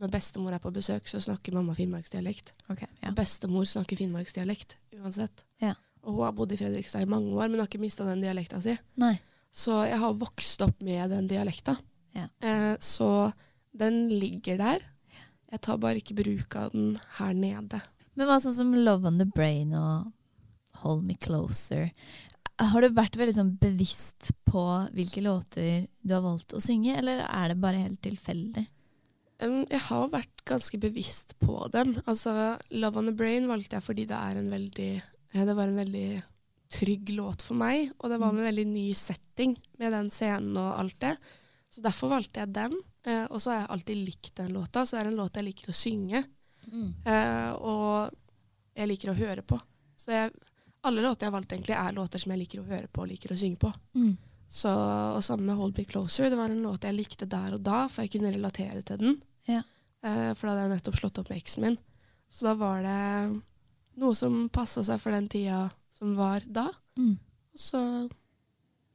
når 0.02 0.12
bestemor 0.14 0.56
er 0.56 0.62
på 0.64 0.72
besøk, 0.74 1.08
så 1.10 1.22
snakker 1.22 1.56
mamma 1.56 1.76
finnmarksdialekt. 1.78 2.54
Okay, 2.72 2.90
ja. 3.02 3.12
Og 3.12 3.18
bestemor 3.18 3.68
snakker 3.70 4.00
finnmarksdialekt 4.00 4.78
uansett. 4.98 5.46
Ja. 5.62 5.76
Og 6.04 6.18
hun 6.18 6.26
har 6.26 6.36
bodd 6.36 6.52
i 6.52 6.60
Fredrikstad 6.60 7.06
i 7.06 7.10
mange 7.10 7.32
år, 7.38 7.48
men 7.48 7.62
har 7.62 7.70
ikke 7.70 7.82
mista 7.84 8.08
den 8.08 8.24
dialekta 8.24 8.60
si. 8.64 8.76
Nei. 9.00 9.16
Så 9.54 9.84
jeg 9.86 10.00
har 10.02 10.18
vokst 10.18 10.64
opp 10.66 10.82
med 10.84 11.14
den 11.14 11.30
dialekta. 11.30 11.78
Ja. 12.18 12.26
Eh, 12.42 12.74
så 12.82 13.32
den 13.72 14.08
ligger 14.10 14.58
der. 14.60 14.84
Jeg 15.54 15.62
tar 15.62 15.80
bare 15.82 16.02
ikke 16.02 16.18
bruk 16.18 16.58
av 16.58 16.74
den 16.74 16.98
her 17.20 17.34
nede. 17.38 17.80
Men 18.18 18.30
hva 18.30 18.40
sånn 18.42 18.56
som 18.58 18.74
Love 18.74 19.10
on 19.10 19.22
the 19.22 19.30
Brain 19.30 19.74
og 19.78 20.10
Hold 20.82 21.06
Me 21.06 21.16
Closer? 21.22 21.92
Har 22.62 22.82
du 22.82 22.94
vært 22.94 23.18
veldig 23.18 23.36
sånn 23.38 23.56
bevisst 23.62 24.32
på 24.50 24.64
hvilke 24.94 25.24
låter 25.26 25.88
du 26.02 26.14
har 26.14 26.26
valgt 26.26 26.54
å 26.58 26.62
synge, 26.62 26.98
eller 26.98 27.24
er 27.26 27.54
det 27.54 27.62
bare 27.62 27.82
helt 27.86 28.02
tilfeldig? 28.06 28.66
Um, 29.44 29.64
jeg 29.68 29.82
har 29.90 30.12
vært 30.14 30.44
ganske 30.48 30.80
bevisst 30.80 31.36
på 31.42 31.58
dem. 31.74 31.98
Altså, 32.06 32.56
Love 32.72 33.02
on 33.02 33.10
the 33.10 33.16
Brain 33.18 33.50
valgte 33.52 33.78
jeg 33.78 33.86
fordi 33.86 34.08
det 34.10 34.20
er 34.20 34.40
en 34.40 34.52
veldig 34.52 34.92
eh, 34.96 35.44
Det 35.44 35.56
var 35.58 35.68
en 35.68 35.82
veldig 35.82 36.08
trygg 36.74 37.12
låt 37.14 37.44
for 37.46 37.60
meg, 37.60 37.92
og 38.00 38.10
det 38.10 38.18
var 38.22 38.34
en 38.34 38.48
veldig 38.48 38.66
ny 38.66 38.88
setting 38.98 39.54
med 39.78 39.94
den 39.94 40.10
scenen 40.14 40.58
og 40.58 40.80
alt 40.80 40.98
det. 41.04 41.14
Så 41.70 41.84
derfor 41.86 42.10
valgte 42.16 42.42
jeg 42.42 42.54
den. 42.56 42.74
Eh, 43.06 43.26
og 43.30 43.42
så 43.42 43.52
har 43.52 43.62
jeg 43.62 43.72
alltid 43.76 44.02
likt 44.08 44.36
den 44.40 44.56
låta, 44.56 44.86
så 44.86 44.98
det 44.98 45.04
er 45.04 45.12
en 45.12 45.20
låt 45.22 45.38
jeg 45.38 45.48
liker 45.50 45.70
å 45.74 45.78
synge. 45.78 46.24
Eh, 47.06 47.52
og 47.60 48.14
jeg 48.74 48.90
liker 48.90 49.12
å 49.14 49.18
høre 49.18 49.46
på. 49.46 49.60
Så 49.98 50.14
jeg, 50.14 50.32
alle 50.88 51.04
låter 51.06 51.26
jeg 51.26 51.32
har 51.32 51.38
valgt, 51.38 51.56
egentlig 51.56 51.78
er 51.78 51.98
låter 51.98 52.24
som 52.24 52.34
jeg 52.34 52.44
liker 52.44 52.62
å 52.62 52.70
høre 52.70 52.90
på 52.90 53.04
og 53.04 53.12
liker 53.12 53.34
å 53.34 53.40
synge 53.40 53.62
på. 53.62 53.74
Mm. 53.98 54.14
Så, 54.54 54.70
og 54.70 55.22
sammen 55.26 55.50
med 55.50 55.58
Hold 55.58 55.78
Me 55.78 55.86
Closer, 55.90 56.30
det 56.30 56.38
var 56.38 56.54
en 56.54 56.62
låt 56.62 56.86
jeg 56.86 56.94
likte 56.94 57.30
der 57.30 57.56
og 57.56 57.64
da, 57.66 57.86
for 57.90 58.06
jeg 58.06 58.16
kunne 58.16 58.34
relatere 58.36 58.82
til 58.86 59.02
den. 59.02 59.16
Ja. 59.50 59.62
Eh, 60.04 60.32
for 60.36 60.48
da 60.48 60.54
hadde 60.56 60.66
jeg 60.68 60.74
nettopp 60.78 61.00
slått 61.00 61.20
opp 61.22 61.30
med 61.32 61.40
eksen 61.42 61.66
min. 61.66 61.78
Så 62.32 62.48
da 62.50 62.56
var 62.60 62.82
det 62.86 63.42
noe 64.02 64.16
som 64.18 64.48
passa 64.54 64.84
seg 64.86 65.02
for 65.02 65.14
den 65.16 65.28
tida 65.32 65.68
som 65.94 66.16
var 66.18 66.46
da. 66.50 66.70
Mm. 66.98 67.16
Og 67.54 67.62
så 67.62 67.82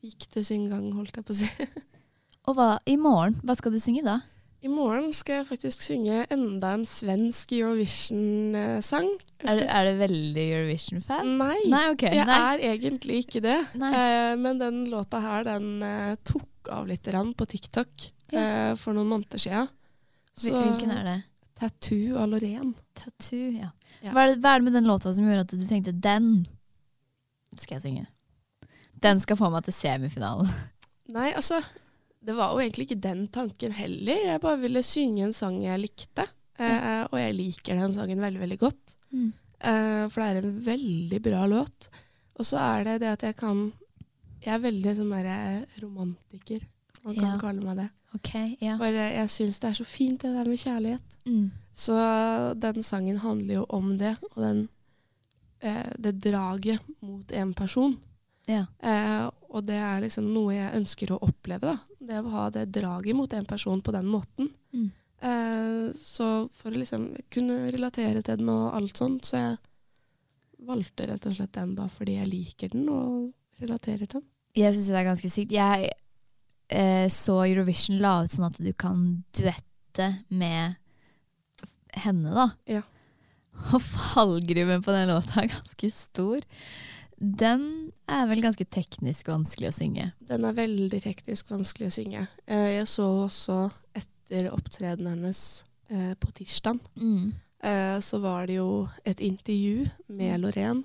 gikk 0.04 0.28
det 0.34 0.44
sin 0.46 0.68
gang, 0.70 0.90
holdt 0.96 1.16
jeg 1.18 1.26
på 1.26 1.34
å 1.36 1.38
si. 1.42 1.50
Og 2.48 2.56
hva, 2.56 2.72
i 2.88 2.96
morgen, 3.00 3.36
hva 3.44 3.54
skal 3.58 3.74
du 3.74 3.80
synge 3.82 4.02
da? 4.06 4.20
I 4.64 4.70
morgen 4.72 5.12
skal 5.14 5.36
jeg 5.38 5.46
faktisk 5.52 5.82
synge 5.84 6.24
enda 6.34 6.72
en 6.74 6.82
svensk 6.88 7.52
Eurovision-sang. 7.54 9.06
Er, 9.44 9.60
du- 9.60 9.68
er 9.70 9.84
du 9.86 9.98
veldig 10.00 10.46
Eurovision-fan? 10.56 11.30
Nei, 11.38 11.58
Nei, 11.70 11.84
okay. 11.92 12.16
jeg 12.16 12.26
Nei. 12.26 12.38
er 12.48 12.64
egentlig 12.72 13.20
ikke 13.22 13.42
det. 13.44 13.58
Eh, 13.78 14.32
men 14.40 14.58
den 14.58 14.80
låta 14.90 15.20
her, 15.22 15.44
den 15.46 15.82
eh, 15.86 16.16
tok 16.26 16.72
av 16.74 16.88
litt 16.90 17.06
på 17.06 17.46
TikTok 17.46 18.08
eh, 18.32 18.74
for 18.74 18.94
noen 18.98 19.06
måneder 19.12 19.38
siden. 19.38 19.68
Hvil- 20.42 20.54
Hvilken 20.62 20.92
er 20.94 21.04
det? 21.08 21.16
Tattoo 21.58 22.16
av 22.22 22.28
Loreen. 22.30 22.74
Tattoo, 22.94 23.48
ja. 23.56 23.70
Ja. 24.02 24.12
Hva, 24.14 24.22
er 24.24 24.34
det, 24.34 24.38
hva 24.44 24.52
er 24.54 24.60
det 24.60 24.64
med 24.68 24.76
den 24.78 24.86
låta 24.86 25.10
som 25.14 25.26
gjorde 25.26 25.40
at 25.46 25.54
du 25.58 25.64
tenkte 25.66 25.92
den 26.04 26.46
skal 27.58 27.78
jeg 27.78 27.82
synge? 27.82 28.06
Den 29.02 29.20
skal 29.22 29.38
få 29.40 29.48
meg 29.50 29.64
til 29.66 29.74
semifinalen. 29.74 30.50
Nei, 31.16 31.32
altså, 31.38 31.58
det 32.22 32.34
var 32.36 32.52
jo 32.54 32.62
egentlig 32.62 32.86
ikke 32.88 33.00
den 33.02 33.24
tanken 33.34 33.72
heller. 33.74 34.20
Jeg 34.28 34.42
bare 34.44 34.60
ville 34.62 34.82
synge 34.86 35.24
en 35.26 35.32
sang 35.34 35.58
jeg 35.64 35.80
likte. 35.82 36.26
Eh, 36.58 37.04
og 37.06 37.14
jeg 37.20 37.34
liker 37.38 37.78
den 37.78 37.92
sangen 37.94 38.18
veldig, 38.22 38.40
veldig 38.42 38.58
godt. 38.58 38.94
Mm. 39.14 39.28
Eh, 39.58 40.04
for 40.10 40.20
det 40.22 40.28
er 40.28 40.40
en 40.42 40.56
veldig 40.66 41.20
bra 41.24 41.44
låt. 41.50 41.88
Og 42.38 42.46
så 42.46 42.58
er 42.62 42.84
det 42.86 42.96
det 43.02 43.12
at 43.16 43.22
jeg 43.30 43.36
kan 43.38 43.68
Jeg 44.44 44.54
er 44.54 44.60
veldig 44.62 44.92
sånn 44.94 45.10
derre 45.10 45.38
romantiker. 45.82 46.60
Man 47.08 47.16
kan 47.16 47.24
Ja. 47.32 47.38
kalle 47.40 47.64
meg 47.64 47.76
det. 47.80 47.88
Okay, 48.14 48.56
ja. 48.60 48.76
Bare 48.80 49.06
jeg 49.14 49.28
syns 49.32 49.58
det 49.60 49.68
er 49.70 49.76
så 49.78 49.84
fint 49.88 50.20
det 50.24 50.30
der 50.34 50.48
med 50.48 50.58
kjærlighet. 50.60 51.16
Mm. 51.28 51.50
Så 51.78 51.96
den 52.60 52.82
sangen 52.82 53.18
handler 53.22 53.54
jo 53.60 53.66
om 53.68 53.90
det, 54.00 54.14
og 54.34 54.42
den, 54.42 54.62
eh, 55.60 55.90
det 55.98 56.14
draget 56.24 56.80
mot 57.02 57.32
en 57.32 57.54
person. 57.54 57.98
ja. 58.48 58.64
Eh, 58.82 59.30
og 59.50 59.64
det 59.64 59.76
er 59.80 60.00
liksom 60.02 60.26
noe 60.34 60.52
jeg 60.52 60.74
ønsker 60.76 61.08
å 61.14 61.18
oppleve. 61.24 61.60
da. 61.60 61.78
Det 62.00 62.18
å 62.24 62.30
ha 62.30 62.50
det 62.50 62.66
draget 62.72 63.16
mot 63.16 63.32
en 63.32 63.46
person 63.46 63.80
på 63.80 63.92
den 63.92 64.04
måten. 64.06 64.50
Mm. 64.74 64.90
Eh, 65.22 65.92
så 65.94 66.48
for 66.52 66.70
å 66.70 66.76
liksom 66.76 67.16
kunne 67.30 67.70
relatere 67.72 68.22
til 68.22 68.36
den 68.36 68.48
og 68.48 68.74
alt 68.74 68.96
sånt, 68.96 69.22
så 69.24 69.36
jeg 69.36 69.58
valgte 70.66 71.06
rett 71.08 71.26
og 71.26 71.34
slett 71.36 71.52
den 71.52 71.74
bare 71.74 71.88
fordi 71.88 72.16
jeg 72.18 72.28
liker 72.28 72.68
den 72.74 72.88
og 72.88 73.32
relaterer 73.60 74.06
til 74.06 74.20
den. 74.20 74.28
Jeg 74.54 74.74
syns 74.74 74.86
det 74.88 74.96
er 75.00 75.08
ganske 75.08 75.30
sykt. 75.30 75.52
Jeg 75.52 75.90
så 77.08 77.38
Eurovision 77.46 77.96
la 78.02 78.22
ut 78.24 78.30
sånn 78.34 78.44
at 78.50 78.58
du 78.60 78.72
kan 78.76 79.24
duette 79.32 80.08
med 80.28 80.74
henne, 81.96 82.30
da. 82.36 82.50
Ja. 82.68 82.82
Og 83.72 83.80
fallgruven 83.82 84.82
på 84.84 84.92
den 84.94 85.08
låta 85.10 85.40
er 85.42 85.48
ganske 85.50 85.88
stor. 85.90 86.44
Den 87.18 87.64
er 88.06 88.28
vel 88.30 88.42
ganske 88.44 88.62
teknisk 88.70 89.26
vanskelig 89.32 89.70
å 89.72 89.74
synge. 89.74 90.10
Den 90.28 90.44
er 90.46 90.54
veldig 90.54 91.00
teknisk 91.02 91.48
vanskelig 91.50 91.88
å 91.88 91.94
synge. 91.96 92.26
Eh, 92.46 92.68
jeg 92.76 92.86
så 92.92 93.08
også 93.24 93.56
etter 93.98 94.50
opptredenen 94.54 95.16
hennes 95.16 95.40
eh, 95.90 96.12
på 96.20 96.30
tirsdag, 96.36 96.78
Mm. 97.00 97.32
eh, 97.64 97.98
så 98.04 98.20
var 98.22 98.46
det 98.46 98.60
jo 98.60 98.88
et 99.04 99.18
intervju 99.24 99.88
med 100.08 100.40
Loreen, 100.44 100.84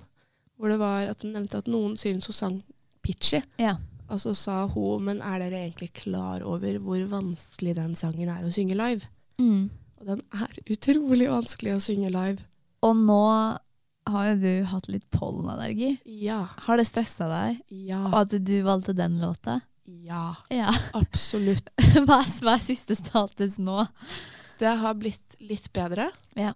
hvor 0.58 0.72
det 0.72 0.78
var 0.80 1.06
at 1.12 1.22
hun 1.22 1.34
nevnte 1.36 1.58
at 1.60 1.66
noen 1.70 1.94
syntes 2.00 2.26
hun 2.26 2.32
sang 2.40 2.62
pitchy. 3.04 3.42
Ja. 3.60 3.76
Og 4.12 4.20
så 4.20 4.34
sa 4.36 4.66
hun, 4.68 5.04
men 5.06 5.22
er 5.24 5.38
dere 5.40 5.62
egentlig 5.64 5.92
klar 5.96 6.42
over 6.44 6.76
hvor 6.84 7.00
vanskelig 7.08 7.74
den 7.78 7.94
sangen 7.96 8.28
er 8.28 8.44
å 8.44 8.52
synge 8.52 8.76
live? 8.76 9.08
Mm. 9.40 9.70
Og 10.00 10.06
den 10.10 10.20
er 10.36 10.58
utrolig 10.70 11.28
vanskelig 11.32 11.76
å 11.76 11.80
synge 11.82 12.10
live. 12.12 12.44
Og 12.84 12.96
nå 13.00 13.20
har 14.12 14.26
jo 14.28 14.34
du 14.42 14.50
hatt 14.68 14.88
litt 14.92 15.06
pollenallergi. 15.14 15.94
Ja. 16.04 16.42
Har 16.66 16.76
det 16.76 16.84
stressa 16.90 17.28
deg? 17.30 17.62
Ja. 17.72 18.02
Og 18.10 18.18
at 18.26 18.34
du 18.44 18.52
valgte 18.66 18.92
den 18.98 19.16
låta? 19.22 19.62
Ja. 19.88 20.34
Ja. 20.52 20.68
Absolutt. 20.96 21.70
Hva 22.04 22.20
er, 22.20 22.28
hva 22.44 22.58
er 22.58 22.62
siste 22.64 22.96
status 22.98 23.56
nå? 23.60 23.86
Det 24.60 24.70
har 24.84 24.94
blitt 25.00 25.34
litt 25.40 25.70
bedre. 25.74 26.10
Ja. 26.36 26.52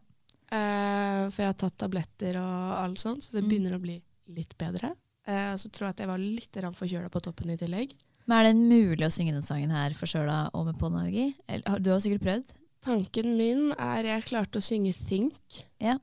Eh, 0.52 1.24
for 1.32 1.42
jeg 1.42 1.50
har 1.50 1.56
tatt 1.60 1.76
tabletter 1.80 2.36
og 2.40 2.76
alt 2.84 3.00
sånt, 3.02 3.24
så 3.24 3.36
det 3.38 3.42
Mm. 3.44 3.48
begynner 3.50 3.74
å 3.76 3.80
bli 3.82 3.96
litt 4.36 4.54
bedre. 4.60 4.92
Eh, 5.28 5.54
så 5.60 5.68
tror 5.68 5.88
jeg 5.90 5.96
at 5.96 6.02
jeg 6.04 6.08
var 6.10 6.22
litt 6.22 6.58
forkjøla 6.78 7.10
på 7.12 7.20
toppen 7.24 7.50
i 7.52 7.58
tillegg. 7.60 7.92
Men 8.28 8.38
er 8.38 8.48
det 8.48 8.56
mulig 8.60 9.06
å 9.06 9.12
synge 9.12 9.32
den 9.36 9.44
sangen 9.44 9.70
her 9.72 9.94
forkjøla 9.96 10.50
og 10.56 10.66
med 10.68 10.78
pollenallergi? 10.80 11.34
Du 11.84 11.90
har 11.92 12.00
sikkert 12.04 12.24
prøvd? 12.24 12.54
Tanken 12.84 13.34
min 13.36 13.72
er 13.74 14.04
jeg 14.06 14.26
klarte 14.28 14.60
å 14.60 14.64
synge 14.64 14.92
Think 14.96 15.62
ja. 15.82 15.96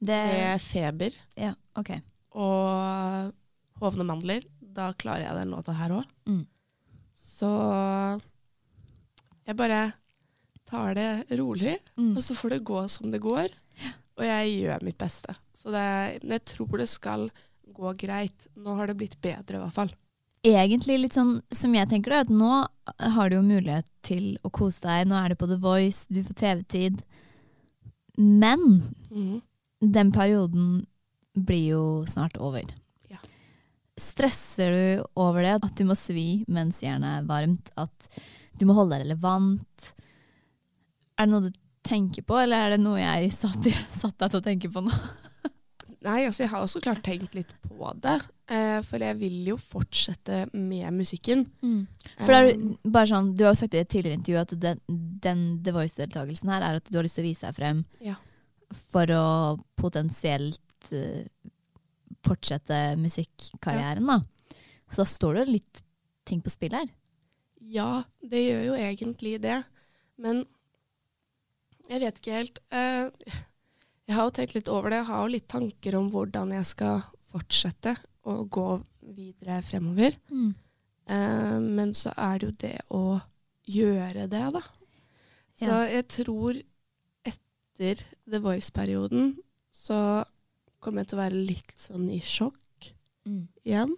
Det, 0.00 0.16
med 0.30 0.60
feber 0.62 1.14
ja, 1.38 1.52
ok. 1.78 1.90
og 2.38 3.32
hovne 3.82 4.04
mandler. 4.06 4.44
Da 4.60 4.92
klarer 4.94 5.24
jeg 5.26 5.38
den 5.40 5.50
låta 5.54 5.74
her 5.74 5.90
òg. 5.96 6.06
Mm. 6.30 6.44
Så 7.18 7.48
jeg 9.48 9.56
bare 9.58 9.80
tar 10.68 10.94
det 10.94 11.08
rolig, 11.40 11.78
Mm. 11.96 12.16
og 12.16 12.22
så 12.22 12.34
får 12.36 12.50
det 12.50 12.64
gå 12.64 12.88
som 12.88 13.10
det 13.10 13.20
går. 13.20 13.48
Og 14.18 14.24
jeg 14.24 14.62
gjør 14.62 14.82
mitt 14.84 14.98
beste. 14.98 15.34
Så 15.54 15.70
det, 15.70 16.20
jeg 16.22 16.44
tror 16.44 16.78
det 16.78 16.88
skal 16.88 17.30
gå 17.74 17.94
greit. 18.00 18.48
Nå 18.58 18.76
har 18.78 18.90
det 18.90 18.98
blitt 19.00 19.18
bedre, 19.24 19.58
i 19.58 19.62
hvert 19.62 19.76
fall. 19.76 19.94
Egentlig 20.46 21.00
litt 21.00 21.16
sånn 21.16 21.38
som 21.54 21.72
jeg 21.74 21.90
tenker 21.90 22.14
det, 22.14 22.20
at 22.26 22.32
nå 22.32 22.50
har 23.16 23.30
du 23.30 23.38
jo 23.38 23.46
mulighet 23.46 23.88
til 24.06 24.36
å 24.46 24.52
kose 24.54 24.82
deg. 24.84 25.08
Nå 25.10 25.18
er 25.18 25.32
det 25.32 25.38
på 25.40 25.48
The 25.50 25.58
Voice, 25.62 26.06
du 26.10 26.22
får 26.22 26.38
TV-tid. 26.38 27.00
Men 28.18 28.62
mm. 29.10 29.40
den 29.94 30.12
perioden 30.14 30.86
blir 31.38 31.64
jo 31.74 31.84
snart 32.10 32.38
over. 32.42 32.66
Ja. 33.10 33.20
Stresser 33.98 34.74
du 34.74 35.06
over 35.18 35.42
det, 35.42 35.56
at 35.62 35.78
du 35.78 35.86
må 35.88 35.98
svi 35.98 36.44
mens 36.50 36.82
jernet 36.82 37.20
er 37.20 37.30
varmt, 37.30 37.72
at 37.78 38.10
du 38.58 38.66
må 38.66 38.78
holde 38.78 38.96
deg 38.96 39.06
relevant? 39.06 39.92
Er 41.18 41.26
det 41.26 41.32
noe 41.34 41.48
du 41.48 41.52
tenker 41.86 42.26
på, 42.26 42.38
eller 42.38 42.66
er 42.66 42.76
det 42.76 42.82
noe 42.82 43.00
jeg 43.00 43.32
satt, 43.34 43.70
satt 44.02 44.18
deg 44.18 44.32
til 44.32 44.42
å 44.42 44.46
tenke 44.50 44.70
på 44.72 44.86
nå? 44.86 44.94
Nei, 46.06 46.20
altså 46.28 46.44
jeg 46.44 46.50
har 46.52 46.62
også 46.62 46.80
klart 46.84 47.00
tenkt 47.02 47.32
litt 47.34 47.50
på 47.66 47.88
det. 47.98 48.20
Eh, 48.48 48.78
for 48.86 49.02
jeg 49.02 49.16
vil 49.18 49.38
jo 49.50 49.56
fortsette 49.58 50.44
med 50.54 50.86
musikken. 50.94 51.42
For 52.20 52.30
det 52.32 52.38
er, 52.38 52.50
Um, 52.56 52.78
bare 52.86 53.06
sånn, 53.10 53.32
Du 53.36 53.42
har 53.44 53.52
jo 53.52 53.58
sagt 53.60 53.74
i 53.74 53.80
et 53.82 53.88
tidligere 53.90 54.18
intervju 54.20 54.38
at 54.40 54.54
den, 54.62 54.80
den 55.20 55.42
The 55.66 55.72
Voice-deltakelsen 55.74 56.48
her 56.54 56.62
er 56.62 56.78
at 56.78 56.84
du 56.88 56.96
har 56.96 57.02
lyst 57.04 57.18
til 57.18 57.24
å 57.26 57.28
vise 57.28 57.46
deg 57.50 57.54
frem 57.58 57.84
Ja. 58.00 58.14
for 58.70 59.06
å 59.10 59.24
potensielt 59.76 60.60
uh, 60.92 61.24
fortsette 62.24 62.78
musikkarrieren. 63.02 64.06
da. 64.06 64.20
Så 64.90 65.02
da 65.02 65.04
står 65.10 65.34
det 65.34 65.44
jo 65.46 65.52
litt 65.58 65.82
ting 66.24 66.40
på 66.44 66.50
spill 66.52 66.72
her. 66.78 66.86
Ja, 67.60 68.04
det 68.22 68.40
gjør 68.46 68.64
jo 68.70 68.78
egentlig 68.78 69.40
det. 69.42 69.58
Men 70.16 70.44
jeg 71.88 72.00
vet 72.00 72.18
ikke 72.20 72.32
helt. 72.38 72.58
Eh, 72.70 73.10
jeg 74.08 74.16
har 74.16 74.24
jo 74.28 74.34
tenkt 74.38 74.54
litt 74.56 74.68
over 74.72 74.90
det. 74.90 75.02
Jeg 75.02 75.08
har 75.10 75.22
jo 75.26 75.32
litt 75.34 75.48
tanker 75.52 75.96
om 75.98 76.08
hvordan 76.12 76.54
jeg 76.56 76.66
skal 76.70 77.02
fortsette 77.28 77.92
å 78.28 78.38
gå 78.48 78.68
videre 79.14 79.60
fremover. 79.64 80.16
Eh, 81.08 81.58
men 81.60 81.92
så 81.96 82.12
er 82.16 82.38
det 82.40 82.48
jo 82.48 82.56
det 82.64 82.78
å 82.92 83.02
gjøre 83.68 84.26
det, 84.32 84.44
da. 84.56 84.62
Så 85.58 85.66
Ja. 85.68 85.84
jeg 85.90 86.08
tror 86.08 86.58
etter 87.26 88.02
The 88.30 88.38
Voice-perioden 88.40 89.36
så 89.74 90.24
kommer 90.80 91.00
jeg 91.02 91.08
til 91.08 91.18
å 91.18 91.22
være 91.24 91.46
litt 91.46 91.74
sånn 91.76 92.08
i 92.10 92.20
sjokk 92.20 92.92
igjen. 93.64 93.96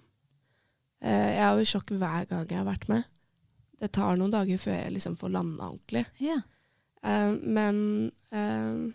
Eh, 1.02 1.36
jeg 1.36 1.42
er 1.44 1.54
jo 1.54 1.60
i 1.62 1.68
sjokk 1.70 1.90
hver 1.96 2.26
gang 2.28 2.46
jeg 2.48 2.58
har 2.58 2.66
vært 2.66 2.88
med. 2.88 3.04
Det 3.80 3.92
tar 3.92 4.16
noen 4.16 4.30
dager 4.32 4.58
før 4.58 4.74
jeg 4.82 4.92
liksom 4.92 5.16
får 5.16 5.30
landa 5.32 5.68
ordentlig. 5.70 6.06
Ja. 6.20 6.40
Eh, 7.02 7.32
men 7.42 8.10
eh, 8.32 8.92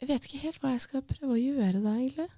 jeg 0.00 0.08
vet 0.10 0.26
ikke 0.26 0.42
helt 0.44 0.62
hva 0.62 0.74
jeg 0.74 0.84
skal 0.84 1.04
prøve 1.08 1.34
å 1.34 1.40
gjøre 1.40 1.80
da, 1.80 1.94
egentlig. 1.96 2.28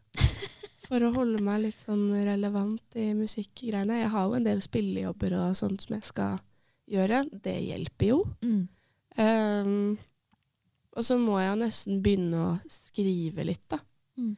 For 0.88 1.04
å 1.04 1.12
holde 1.12 1.40
meg 1.44 1.64
litt 1.66 1.80
sånn 1.82 2.06
relevant 2.24 2.96
i 2.96 3.10
musikkgreiene. 3.18 3.98
Jeg 3.98 4.12
har 4.14 4.28
jo 4.28 4.36
en 4.38 4.46
del 4.46 4.62
spillejobber 4.64 5.34
og 5.36 5.56
sånt 5.58 5.84
som 5.84 5.98
jeg 5.98 6.06
skal 6.08 6.38
gjøre. 6.88 7.24
Det 7.44 7.56
hjelper 7.60 8.08
jo. 8.08 8.22
Mm. 8.40 8.62
Um, 9.18 9.98
og 10.96 11.04
så 11.04 11.18
må 11.20 11.36
jeg 11.42 11.50
jo 11.50 11.58
nesten 11.60 11.98
begynne 12.04 12.44
å 12.44 12.52
skrive 12.72 13.44
litt, 13.44 13.66
da. 13.70 13.82
Mm. 14.18 14.32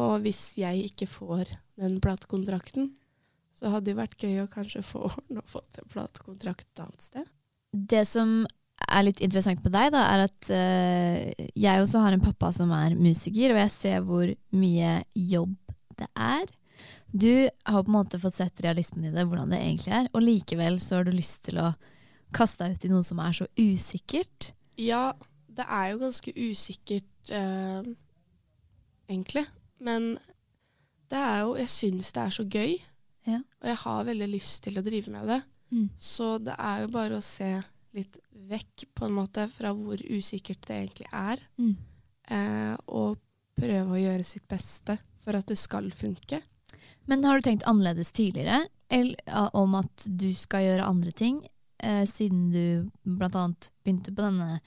Og 0.00 0.16
hvis 0.24 0.42
jeg 0.60 0.90
ikke 0.90 1.08
får 1.10 1.54
den 1.80 2.00
platekontrakten, 2.02 2.90
så 3.56 3.72
hadde 3.74 3.90
det 3.90 3.98
vært 3.98 4.24
gøy 4.24 4.42
å 4.42 4.50
kanskje 4.50 4.82
få 4.86 5.04
ordne 5.10 5.42
og 5.42 5.50
fått 5.50 5.80
en 5.80 5.92
platekontrakt 5.92 6.66
et 6.66 6.82
annet 6.82 7.04
sted. 7.04 7.30
Det 7.70 8.02
som 8.08 8.40
er 8.86 9.04
litt 9.06 9.20
interessant 9.24 9.62
med 9.64 9.74
deg, 9.74 9.90
da, 9.94 10.04
er 10.14 10.24
at 10.26 10.50
uh, 10.52 11.46
jeg 11.58 11.82
også 11.82 12.04
har 12.04 12.16
en 12.16 12.24
pappa 12.24 12.52
som 12.54 12.72
er 12.74 12.96
musiker, 12.98 13.54
og 13.54 13.60
jeg 13.62 13.74
ser 13.74 14.06
hvor 14.06 14.32
mye 14.56 14.96
jobb 15.14 15.54
det 16.00 16.08
er. 16.14 16.48
Du 17.10 17.32
har 17.66 17.82
på 17.82 17.90
en 17.90 17.96
måte 17.96 18.20
fått 18.22 18.38
sett 18.38 18.62
realismen 18.64 19.08
i 19.08 19.14
det, 19.14 19.26
hvordan 19.26 19.50
det 19.52 19.60
egentlig 19.60 19.94
er, 19.98 20.10
og 20.14 20.24
likevel 20.24 20.78
så 20.82 21.00
har 21.00 21.08
du 21.08 21.14
lyst 21.14 21.42
til 21.48 21.60
å 21.62 21.72
kaste 22.34 22.64
deg 22.64 22.78
ut 22.78 22.86
i 22.86 22.92
noe 22.92 23.06
som 23.06 23.22
er 23.22 23.34
så 23.36 23.48
usikkert. 23.58 24.52
Ja, 24.80 25.10
det 25.50 25.66
er 25.66 25.90
jo 25.90 26.02
ganske 26.04 26.34
usikkert, 26.38 27.32
uh, 27.34 27.82
egentlig. 29.10 29.44
Men 29.80 30.14
det 31.10 31.18
er 31.18 31.40
jo 31.42 31.56
Jeg 31.58 31.72
syns 31.72 32.12
det 32.14 32.22
er 32.22 32.34
så 32.34 32.44
gøy. 32.46 32.76
Ja. 33.26 33.40
Og 33.60 33.68
jeg 33.68 33.78
har 33.82 34.06
veldig 34.08 34.28
lyst 34.30 34.62
til 34.64 34.78
å 34.78 34.84
drive 34.84 35.12
med 35.12 35.28
det. 35.28 35.40
Mm. 35.70 35.88
Så 35.98 36.38
det 36.42 36.54
er 36.58 36.84
jo 36.84 36.92
bare 36.94 37.18
å 37.18 37.24
se 37.24 37.50
litt 37.96 38.18
vekk, 38.50 38.86
på 38.94 39.06
en 39.06 39.16
måte, 39.16 39.46
fra 39.54 39.72
hvor 39.76 40.00
usikkert 40.10 40.66
det 40.68 40.76
egentlig 40.76 41.08
er. 41.12 41.42
Mm. 41.60 41.74
Eh, 42.30 42.74
og 42.86 43.20
prøve 43.60 43.96
å 43.96 44.00
gjøre 44.00 44.26
sitt 44.26 44.46
beste 44.50 44.96
for 45.20 45.38
at 45.38 45.48
det 45.50 45.58
skal 45.60 45.90
funke. 45.94 46.40
Men 47.10 47.24
har 47.26 47.38
du 47.38 47.48
tenkt 47.48 47.66
annerledes 47.68 48.12
tidligere 48.16 48.62
eller, 48.90 49.18
om 49.56 49.74
at 49.78 50.06
du 50.06 50.30
skal 50.34 50.64
gjøre 50.66 50.86
andre 50.86 51.12
ting, 51.16 51.42
eh, 51.82 52.04
siden 52.08 52.48
du 52.50 52.90
bl.a. 53.04 53.46
begynte 53.84 54.14
på 54.14 54.24
denne 54.24 54.60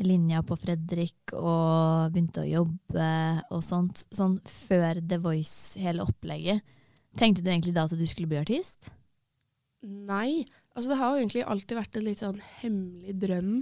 linja 0.00 0.40
på 0.46 0.56
Fredrik 0.56 1.34
og 1.36 2.12
begynte 2.12 2.44
å 2.44 2.48
jobbe 2.48 3.08
og 3.52 3.64
sånt, 3.64 4.06
sånn 4.12 4.38
før 4.48 5.02
The 5.04 5.20
Voice, 5.20 5.80
hele 5.80 6.04
opplegget. 6.06 6.64
Tenkte 7.18 7.44
du 7.44 7.50
egentlig 7.52 7.74
da 7.76 7.84
at 7.84 7.96
du 7.96 8.06
skulle 8.08 8.30
bli 8.30 8.40
artist? 8.40 8.88
Nei. 9.82 10.44
Altså, 10.72 10.88
det 10.90 10.98
har 11.00 11.12
jo 11.12 11.22
egentlig 11.22 11.44
alltid 11.44 11.78
vært 11.78 11.96
en 11.98 12.06
litt 12.06 12.22
sånn 12.22 12.40
hemmelig 12.62 13.16
drøm 13.20 13.56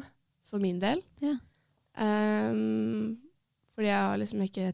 for 0.50 0.62
min 0.62 0.78
del. 0.82 1.02
Ja. 1.24 1.36
Um, 2.00 3.18
fordi 3.74 3.90
jeg 3.90 4.04
har 4.06 4.20
liksom 4.20 4.44
ikke 4.44 4.72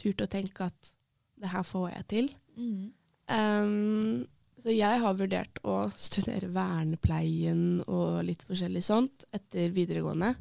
turt 0.00 0.22
å 0.24 0.30
tenke 0.30 0.68
at 0.68 0.94
det 1.40 1.52
her 1.52 1.66
får 1.66 1.90
jeg 1.92 2.06
til. 2.12 2.30
Ehm, 3.32 4.24
så 4.62 4.72
jeg 4.72 5.00
har 5.02 5.16
vurdert 5.18 5.60
å 5.68 5.76
studere 6.00 6.48
vernepleien 6.52 7.82
og 7.84 8.22
litt 8.26 8.44
forskjellig 8.48 8.82
sånt 8.86 9.26
etter 9.36 9.74
videregående. 9.74 10.32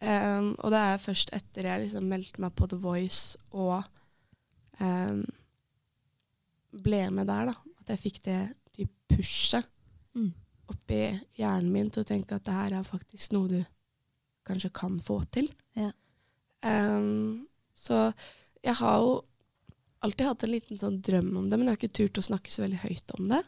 Um, 0.00 0.54
og 0.64 0.70
det 0.72 0.80
er 0.80 1.02
først 1.02 1.34
etter 1.36 1.66
jeg 1.68 1.82
liksom 1.82 2.06
meldte 2.08 2.40
meg 2.40 2.54
på 2.56 2.70
The 2.70 2.78
Voice 2.80 3.36
og 3.52 3.82
um, 4.80 5.26
ble 6.72 7.02
med 7.12 7.28
der, 7.28 7.50
da, 7.50 7.74
at 7.82 7.92
jeg 7.92 8.02
fikk 8.06 8.22
det 8.24 8.38
typ 8.78 8.94
pushet 9.12 9.68
Mm. 10.16 10.32
oppi 10.70 11.02
hjernen 11.38 11.70
min 11.70 11.90
til 11.90 12.02
å 12.02 12.08
tenke 12.08 12.34
at 12.34 12.46
det 12.46 12.54
her 12.54 12.76
er 12.78 12.86
faktisk 12.86 13.34
noe 13.34 13.50
du 13.50 13.60
kanskje 14.46 14.70
kan 14.74 14.98
få 15.02 15.20
til. 15.34 15.50
Ja. 15.78 15.90
Um, 16.66 17.46
så 17.74 18.10
jeg 18.64 18.76
har 18.80 18.98
jo 19.00 19.12
alltid 20.04 20.26
hatt 20.26 20.44
en 20.44 20.52
liten 20.54 20.80
sånn 20.80 20.98
drøm 21.04 21.30
om 21.36 21.48
det, 21.50 21.58
men 21.58 21.68
jeg 21.68 21.74
har 21.74 21.80
ikke 21.80 21.98
turt 22.00 22.20
å 22.20 22.26
snakke 22.30 22.52
så 22.52 22.64
veldig 22.64 22.82
høyt 22.84 23.14
om 23.18 23.30
det. 23.30 23.40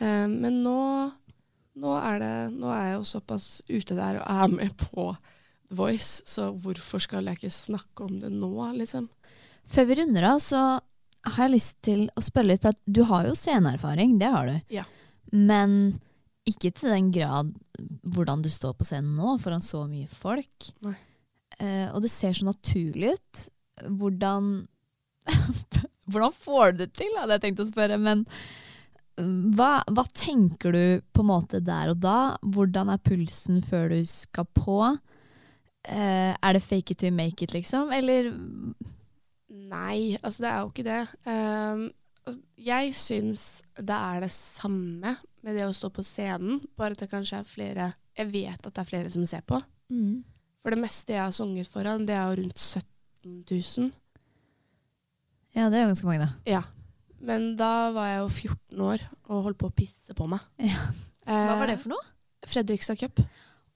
Ehm, 0.00 0.38
men 0.42 0.60
nå, 0.64 0.78
nå, 1.82 1.94
er 2.00 2.20
det, 2.22 2.34
nå 2.56 2.70
er 2.72 2.90
jeg 2.90 2.96
jo 2.96 3.08
såpass 3.12 3.48
ute 3.68 3.96
der 3.98 4.20
og 4.20 4.26
er 4.30 4.52
med 4.54 4.76
på 4.80 5.10
The 5.68 5.78
Voice, 5.78 6.22
så 6.28 6.50
hvorfor 6.54 7.02
skal 7.02 7.26
jeg 7.26 7.40
ikke 7.40 7.52
snakke 7.52 8.06
om 8.06 8.20
det 8.22 8.30
nå, 8.32 8.52
liksom? 8.78 9.08
Før 9.66 9.88
vi 9.88 9.98
runder 10.00 10.28
av, 10.30 10.42
så 10.42 10.62
har 11.26 11.48
jeg 11.48 11.56
lyst 11.56 11.80
til 11.82 12.04
å 12.14 12.22
spørre 12.22 12.52
litt, 12.52 12.62
for 12.62 12.76
at 12.76 12.82
du 12.86 13.02
har 13.08 13.26
jo 13.26 13.34
sceneerfaring, 13.36 14.14
det 14.20 14.30
har 14.30 14.48
du. 14.48 14.56
Ja. 14.78 14.86
Men 15.32 15.96
ikke 16.46 16.70
til 16.74 16.92
den 16.92 17.10
grad 17.14 17.50
hvordan 18.06 18.44
du 18.44 18.50
står 18.52 18.76
på 18.78 18.86
scenen 18.86 19.16
nå, 19.18 19.36
foran 19.42 19.64
så 19.64 19.82
mye 19.88 20.08
folk. 20.10 20.70
Eh, 21.58 21.88
og 21.90 22.00
det 22.04 22.12
ser 22.12 22.36
så 22.36 22.46
naturlig 22.48 23.16
ut. 23.16 23.42
Hvordan 23.98 24.66
Hvordan 26.06 26.30
får 26.30 26.76
du 26.76 26.84
det 26.84 26.92
til, 26.94 27.10
hadde 27.18 27.34
jeg 27.34 27.42
tenkt 27.42 27.64
å 27.64 27.66
spørre. 27.66 27.98
Men 27.98 28.22
mm, 29.18 29.56
hva, 29.58 29.80
hva 29.90 30.04
tenker 30.14 30.76
du 30.76 31.02
på 31.10 31.24
en 31.24 31.30
måte 31.32 31.60
der 31.66 31.90
og 31.90 32.02
da? 32.04 32.36
Hvordan 32.46 32.92
er 32.94 33.02
pulsen 33.02 33.58
før 33.66 33.90
du 33.90 33.98
skal 34.06 34.46
på? 34.54 34.78
Eh, 35.86 36.30
er 36.30 36.54
det 36.54 36.62
fake 36.62 36.94
it 36.94 37.02
to 37.02 37.10
make 37.10 37.42
it, 37.42 37.56
liksom? 37.56 37.90
Eller 37.94 38.30
Nei, 39.66 40.14
altså 40.22 40.44
det 40.44 40.50
er 40.50 40.60
jo 40.60 40.70
ikke 40.70 40.86
det. 40.86 41.02
Altså, 41.26 41.88
jeg 42.58 42.94
syns 42.98 43.42
det 43.78 43.96
er 43.96 44.24
det 44.24 44.32
samme 44.34 45.12
med 45.46 45.54
det 45.54 45.66
å 45.66 45.74
stå 45.76 45.90
på 45.94 46.02
scenen, 46.04 46.58
bare 46.78 46.96
at 46.96 47.04
det 47.04 47.10
kanskje 47.12 47.38
er 47.38 47.46
flere 47.46 47.92
Jeg 48.16 48.30
vet 48.32 48.66
at 48.66 48.72
det 48.72 48.80
er 48.82 48.88
flere 48.88 49.10
som 49.12 49.26
ser 49.28 49.44
på. 49.46 49.60
mm. 49.92 50.24
For 50.66 50.74
det 50.74 50.80
meste 50.82 51.14
jeg 51.14 51.22
har 51.22 51.30
sunget 51.30 51.68
foran, 51.70 52.02
det 52.08 52.16
er 52.16 52.24
jo 52.26 52.40
rundt 52.40 52.58
17 52.58 53.44
000. 53.46 53.92
Ja, 55.54 55.68
det 55.70 55.78
er 55.78 55.84
jo 55.84 55.90
ganske 55.92 56.08
mange, 56.08 56.24
da. 56.24 56.30
Ja. 56.50 56.62
Men 57.22 57.52
da 57.56 57.92
var 57.94 58.08
jeg 58.10 58.18
jo 58.18 58.26
14 58.50 58.82
år 58.88 59.04
og 59.28 59.44
holdt 59.44 59.60
på 59.60 59.70
å 59.70 59.76
pisse 59.78 60.16
på 60.18 60.26
meg. 60.26 60.42
Ja. 60.58 60.88
Hva 61.22 61.54
var 61.60 61.70
det 61.70 61.78
for 61.84 61.94
noe? 61.94 62.02
Fredrikstad 62.50 62.98
Cup. 62.98 63.22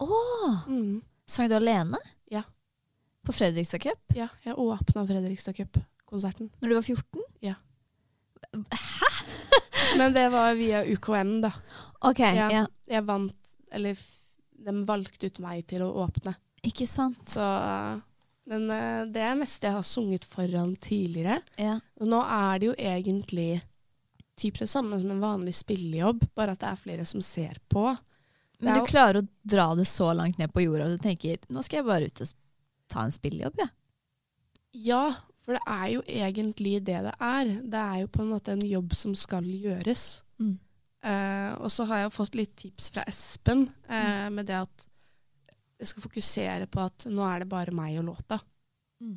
Å! 0.03 0.19
Mm. 0.67 0.99
Sang 1.31 1.47
du 1.51 1.55
alene? 1.61 1.99
Ja. 2.31 2.43
På 3.23 3.35
Fredrikstad 3.39 3.87
Cup? 3.87 4.03
Ja, 4.19 4.27
jeg 4.43 4.59
åpna 4.59 5.07
Fredrikstad 5.07 5.55
Cup-konserten. 5.61 6.51
Når 6.59 6.73
du 6.73 6.75
var 6.81 6.87
14? 6.91 7.23
Men 9.99 10.13
det 10.15 10.29
var 10.33 10.55
via 10.55 10.85
UKM, 10.87 11.41
da. 11.45 11.53
Ok, 12.01 12.21
ja. 12.21 12.47
Ja. 12.53 12.67
Jeg 12.91 13.05
vant 13.07 13.37
Eller 13.73 13.99
de 14.61 14.75
valgte 14.87 15.31
ut 15.31 15.39
meg 15.43 15.67
til 15.71 15.85
å 15.85 15.91
åpne. 16.05 16.35
Ikke 16.67 16.87
sant? 16.89 17.23
Så 17.25 17.45
Men 18.51 18.67
eh, 18.75 19.03
det 19.13 19.23
er 19.25 19.39
mest 19.39 19.63
jeg 19.65 19.73
har 19.73 19.87
sunget 19.87 20.27
foran 20.29 20.75
tidligere. 20.77 21.39
Ja. 21.61 21.79
Og 22.01 22.11
nå 22.11 22.21
er 22.25 22.61
det 22.61 22.71
jo 22.71 22.77
egentlig 22.77 23.63
typ 24.41 24.59
det 24.59 24.71
samme 24.73 24.99
som 25.01 25.11
en 25.13 25.21
vanlig 25.23 25.55
spillejobb, 25.59 26.25
bare 26.37 26.57
at 26.57 26.63
det 26.63 26.71
er 26.71 26.81
flere 26.81 27.05
som 27.09 27.23
ser 27.25 27.61
på. 27.69 27.91
Men 28.61 28.81
du 28.81 28.89
klarer 28.89 29.21
å 29.21 29.29
dra 29.43 29.71
det 29.77 29.87
så 29.89 30.11
langt 30.17 30.41
ned 30.41 30.53
på 30.53 30.65
jorda, 30.65 30.89
og 30.89 30.97
du 30.97 31.05
tenker 31.05 31.41
nå 31.49 31.63
skal 31.65 31.81
jeg 31.81 31.89
bare 31.89 32.09
ut 32.09 32.23
og 32.25 32.33
ta 32.91 33.05
en 33.07 33.15
spillejobb, 33.15 33.61
jeg. 33.61 33.73
Ja, 34.87 35.05
for 35.51 35.59
det 35.59 35.67
er 35.67 35.87
jo 35.91 36.03
egentlig 36.07 36.77
det 36.87 37.01
det 37.09 37.13
er. 37.19 37.49
Det 37.67 37.79
er 37.81 38.03
jo 38.05 38.11
på 38.15 38.23
en 38.23 38.29
måte 38.31 38.53
en 38.55 38.63
jobb 38.63 38.95
som 38.95 39.17
skal 39.19 39.43
gjøres. 39.51 40.23
Mm. 40.39 40.53
Eh, 41.03 41.51
og 41.59 41.73
så 41.75 41.89
har 41.91 42.05
jeg 42.05 42.13
fått 42.15 42.39
litt 42.39 42.53
tips 42.61 42.93
fra 42.95 43.03
Espen 43.11 43.65
eh, 43.89 44.29
med 44.31 44.47
det 44.47 44.61
at 44.61 44.85
jeg 45.81 45.91
skal 45.91 46.05
fokusere 46.05 46.69
på 46.71 46.85
at 46.85 47.09
nå 47.11 47.25
er 47.27 47.43
det 47.43 47.49
bare 47.51 47.75
meg 47.75 47.99
og 47.99 48.07
låta. 48.13 48.39
Mm. 49.03 49.17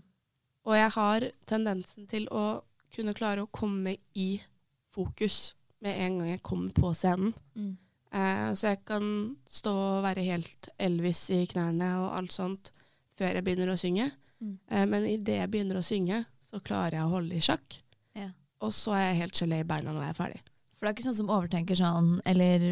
Og 0.66 0.78
jeg 0.80 0.94
har 0.96 1.28
tendensen 1.46 2.10
til 2.10 2.26
å 2.34 2.64
kunne 2.96 3.14
klare 3.14 3.46
å 3.46 3.52
komme 3.54 3.94
i 4.18 4.42
fokus 4.90 5.54
med 5.86 6.02
en 6.02 6.18
gang 6.18 6.34
jeg 6.34 6.44
kommer 6.50 6.74
på 6.74 6.96
scenen. 6.98 7.38
Mm. 7.54 7.76
Eh, 8.10 8.50
så 8.58 8.74
jeg 8.74 8.82
kan 8.90 9.06
stå 9.46 9.78
og 10.00 10.04
være 10.08 10.26
helt 10.26 10.74
Elvis 10.82 11.28
i 11.36 11.44
knærne 11.54 11.94
og 12.02 12.16
alt 12.18 12.34
sånt 12.34 12.74
før 13.14 13.38
jeg 13.38 13.46
begynner 13.46 13.76
å 13.76 13.78
synge. 13.78 14.10
Mm. 14.44 14.56
Eh, 14.70 14.86
men 14.92 15.06
idet 15.08 15.38
jeg 15.40 15.52
begynner 15.54 15.80
å 15.80 15.86
synge, 15.88 16.24
så 16.44 16.60
klarer 16.60 16.98
jeg 17.00 17.08
å 17.08 17.14
holde 17.14 17.38
i 17.38 17.44
sjakk. 17.44 17.78
Ja. 18.20 18.30
Og 18.64 18.74
så 18.76 18.94
er 18.98 19.06
jeg 19.10 19.22
helt 19.24 19.40
gelé 19.40 19.62
i 19.64 19.68
beina 19.68 19.94
når 19.96 20.04
jeg 20.10 20.14
er 20.16 20.20
ferdig. 20.20 20.42
For 20.74 20.86
det 20.86 20.90
er 20.92 20.98
ikke 20.98 21.06
sånn 21.08 21.20
som 21.22 21.32
overtenker 21.32 21.80
sånn, 21.80 22.10
eller 22.28 22.66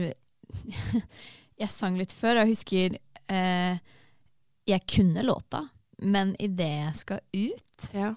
Jeg 1.62 1.70
sang 1.72 1.96
litt 2.00 2.12
før, 2.16 2.40
og 2.42 2.44
jeg 2.50 2.56
husker 2.56 2.96
eh, 3.32 3.78
Jeg 4.68 4.84
kunne 4.90 5.24
låta, 5.24 5.62
men 6.02 6.34
idet 6.42 6.72
jeg 6.82 6.96
skal 7.00 7.22
ut, 7.38 7.88
Ja. 7.96 8.14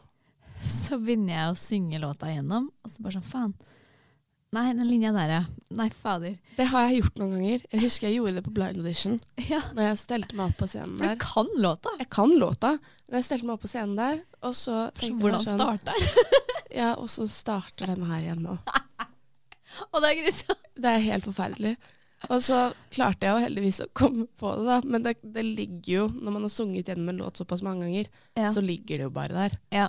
så 0.64 0.98
begynner 0.98 1.34
jeg 1.36 1.52
å 1.52 1.58
synge 1.60 2.00
låta 2.02 2.30
igjennom, 2.32 2.70
og 2.82 2.90
så 2.90 3.04
bare 3.04 3.18
sånn 3.20 3.28
faen. 3.28 3.54
Nei, 4.54 4.64
den 4.76 4.86
linja 4.86 5.10
der, 5.16 5.30
ja. 5.32 5.40
Nei, 5.74 5.88
fader. 5.90 6.36
Det 6.56 6.66
har 6.70 6.86
jeg 6.88 7.00
gjort 7.02 7.16
noen 7.22 7.32
ganger. 7.36 7.64
Jeg 7.72 7.82
husker 7.82 8.06
jeg 8.08 8.18
gjorde 8.20 8.34
det 8.38 8.44
på 8.46 8.52
blind 8.54 8.82
audition. 8.82 9.16
Ja, 9.50 9.60
Når 9.74 9.88
jeg 9.88 10.00
stelte 10.04 10.38
meg 10.38 10.52
opp 10.52 10.60
på 10.62 10.68
scenen 10.70 10.94
der. 10.94 11.00
For 11.00 11.14
du 11.14 11.24
kan 11.24 11.50
låta. 11.66 11.94
Jeg 12.00 12.08
kan 12.14 12.34
låta, 12.38 12.70
men 13.08 13.18
jeg 13.18 13.26
stelte 13.28 13.48
meg 13.48 13.56
opp 13.56 13.64
på 13.66 13.72
scenen 13.72 13.96
der, 13.98 14.20
og 14.44 14.54
så 14.58 14.76
tenkte 14.98 15.24
Hvordan 15.24 15.42
jeg 15.42 15.48
sånn 15.48 15.64
sånn 15.64 15.80
starter 15.82 16.38
Ja, 16.80 16.92
og 16.98 17.10
så 17.12 17.26
starter 17.30 17.90
den 17.94 18.06
her 18.10 18.22
igjen 18.22 18.44
nå. 18.46 18.56
Og 19.92 19.98
det 20.02 20.08
er 20.12 20.20
grusomt. 20.22 20.64
Det 20.78 20.90
er 20.90 21.02
helt 21.08 21.26
forferdelig. 21.26 21.74
Og 22.32 22.40
så 22.46 22.58
klarte 22.94 23.26
jeg 23.26 23.34
jo 23.34 23.42
heldigvis 23.44 23.80
å 23.84 23.88
komme 23.96 24.26
på 24.40 24.52
det, 24.58 24.64
da. 24.68 24.76
Men 24.86 25.02
det, 25.04 25.16
det 25.34 25.42
ligger 25.44 25.90
jo, 25.96 26.04
når 26.14 26.36
man 26.38 26.46
har 26.46 26.52
sunget 26.54 26.88
gjennom 26.90 27.10
en 27.12 27.18
låt 27.24 27.40
såpass 27.42 27.62
mange 27.66 27.88
ganger, 27.88 28.08
Ja. 28.38 28.52
så 28.54 28.62
ligger 28.64 29.02
det 29.02 29.08
jo 29.08 29.12
bare 29.14 29.34
der. 29.34 29.58
Ja. 29.74 29.88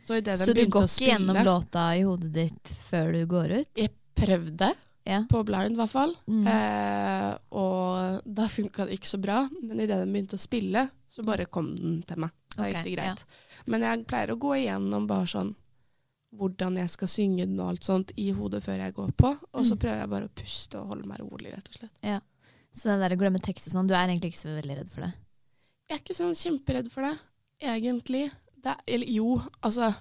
Så, 0.00 0.16
i 0.18 0.20
det 0.24 0.38
Så 0.40 0.52
du 0.56 0.64
går 0.66 0.86
ikke 0.88 1.08
gjennom 1.10 1.38
låta 1.44 1.86
i 1.96 2.02
hodet 2.08 2.30
ditt 2.34 2.70
før 2.88 3.12
du 3.12 3.22
går 3.28 3.56
ut? 3.60 3.80
Jeg 4.20 4.28
prøvde, 4.28 4.70
Ja. 5.08 5.22
på 5.30 5.40
blind 5.48 5.72
i 5.72 5.80
hvert 5.80 5.90
fall. 5.90 6.14
Mm. 6.28 6.46
Eh, 6.46 7.38
og 7.56 8.22
da 8.28 8.46
funka 8.52 8.86
det 8.86 8.98
ikke 8.98 9.08
så 9.10 9.20
bra. 9.22 9.48
Men 9.62 9.80
idet 9.80 9.96
den 10.02 10.12
begynte 10.12 10.36
å 10.36 10.42
spille, 10.42 10.88
så 11.08 11.24
bare 11.24 11.46
kom 11.46 11.74
den 11.76 12.02
til 12.06 12.20
meg. 12.26 12.30
Da 12.54 12.62
okay, 12.66 12.72
gikk 12.74 12.84
det 12.84 12.94
greit. 12.98 13.24
Men 13.66 13.80
jeg 13.86 14.06
pleier 14.10 14.32
å 14.34 14.38
gå 14.38 14.52
igjennom 14.58 15.06
bare 15.08 15.26
sånn 15.30 15.54
hvordan 16.36 16.76
jeg 16.78 16.90
skal 16.92 17.08
synge 17.10 17.46
den 17.46 17.58
og 17.58 17.72
alt 17.72 17.82
sånt 17.86 18.12
i 18.20 18.28
hodet 18.36 18.62
før 18.62 18.76
jeg 18.84 18.94
går 18.94 19.12
på. 19.18 19.30
Og 19.54 19.64
så 19.66 19.74
Mm. 19.74 19.78
prøver 19.82 19.98
jeg 20.00 20.10
bare 20.10 20.28
å 20.28 20.34
puste 20.34 20.74
og 20.78 20.86
holde 20.88 21.06
meg 21.06 21.18
rolig, 21.18 21.52
rett 21.54 21.68
og 21.68 21.74
slett. 21.80 22.22
Så 22.72 22.84
den 22.84 23.00
der 23.00 23.16
å 23.16 23.18
glemme 23.18 23.40
tekst 23.42 23.66
og 23.66 23.72
sånn, 23.72 23.88
du 23.88 23.94
er 23.94 24.06
egentlig 24.06 24.30
ikke 24.30 24.46
så 24.46 24.60
veldig 24.62 24.76
redd 24.78 24.88
for 24.92 25.00
det? 25.00 25.12
Jeg 25.88 25.96
er 25.98 26.02
ikke 26.04 26.14
sånn 26.14 26.36
kjemperedd 26.38 26.90
for 26.92 27.02
det, 27.02 27.18
egentlig. 27.60 28.30
Det 28.62 28.66
er, 28.70 28.80
eller 28.86 29.06
jo, 29.06 29.42
altså 29.62 29.94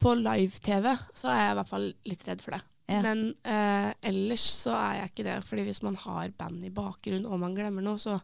På 0.00 0.12
live-TV 0.18 0.98
så 1.14 1.28
er 1.30 1.38
jeg 1.38 1.52
i 1.52 1.58
hvert 1.60 1.68
fall 1.68 1.94
litt 2.04 2.24
redd 2.26 2.40
for 2.42 2.50
det. 2.50 2.62
Ja. 2.90 3.00
Men 3.00 3.30
eh, 3.48 3.90
ellers 4.10 4.44
så 4.60 4.74
er 4.76 4.98
jeg 4.98 5.10
ikke 5.12 5.24
det. 5.24 5.38
fordi 5.48 5.62
hvis 5.70 5.82
man 5.82 5.94
har 6.02 6.28
band 6.36 6.64
i 6.66 6.72
bakgrunnen 6.74 7.24
og 7.26 7.40
man 7.40 7.54
glemmer 7.56 7.84
noe, 7.84 7.96
så 7.98 8.18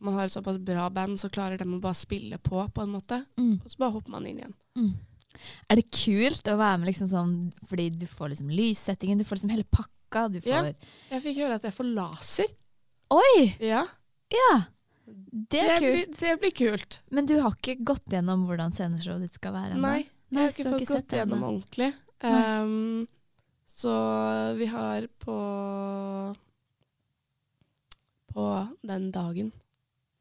man 0.00 0.14
har 0.16 0.24
et 0.30 0.32
såpass 0.32 0.56
bra 0.64 0.86
band, 0.88 1.18
så 1.20 1.28
klarer 1.28 1.60
de 1.60 1.66
å 1.68 1.80
bare 1.82 1.98
spille 1.98 2.38
på, 2.40 2.62
på 2.72 2.82
en 2.86 2.94
måte. 2.94 3.18
Mm. 3.36 3.58
Og 3.60 3.68
så 3.68 3.80
bare 3.82 3.92
hopper 3.98 4.14
man 4.14 4.26
inn 4.30 4.38
igjen. 4.40 4.54
Mm. 4.80 4.94
Er 5.68 5.76
det 5.78 5.90
kult 5.92 6.48
å 6.48 6.56
være 6.56 6.80
med 6.80 6.88
liksom 6.90 7.10
sånn, 7.10 7.34
fordi 7.68 7.90
du 8.00 8.06
får 8.08 8.32
liksom 8.32 8.48
lyssettingen, 8.56 9.20
du 9.20 9.26
får 9.28 9.40
liksom 9.40 9.52
hele 9.52 9.68
pakka, 9.68 10.26
du 10.32 10.40
Ja. 10.48 10.64
Jeg 11.12 11.22
fikk 11.26 11.42
høre 11.42 11.60
at 11.60 11.68
jeg 11.68 11.76
får 11.76 11.92
laser. 11.92 12.50
Oi! 13.12 13.54
Ja, 13.60 13.84
Ja! 14.32 14.50
Det 15.50 15.58
er 15.58 15.80
blir, 15.80 16.04
kult. 16.04 16.18
det 16.20 16.32
blir 16.40 16.52
kult. 16.54 17.00
Men 17.10 17.26
du 17.26 17.32
har 17.42 17.54
ikke 17.56 17.80
gått 17.82 18.12
gjennom 18.14 18.44
hvordan 18.46 18.70
sceneshowet 18.74 19.24
ditt 19.26 19.38
skal 19.40 19.54
være? 19.56 19.78
Nei, 19.80 20.04
Nei, 20.30 20.44
jeg 20.44 20.46
har 20.46 20.52
ikke 20.54 20.74
fått 20.76 20.92
gått 20.92 21.14
gjennom 21.18 21.42
ordentlig. 21.48 21.88
Um, 22.22 23.08
så 23.70 23.94
vi 24.58 24.66
har 24.66 25.06
på 25.22 25.36
På 28.30 28.46
den 28.82 29.10
dagen 29.12 29.50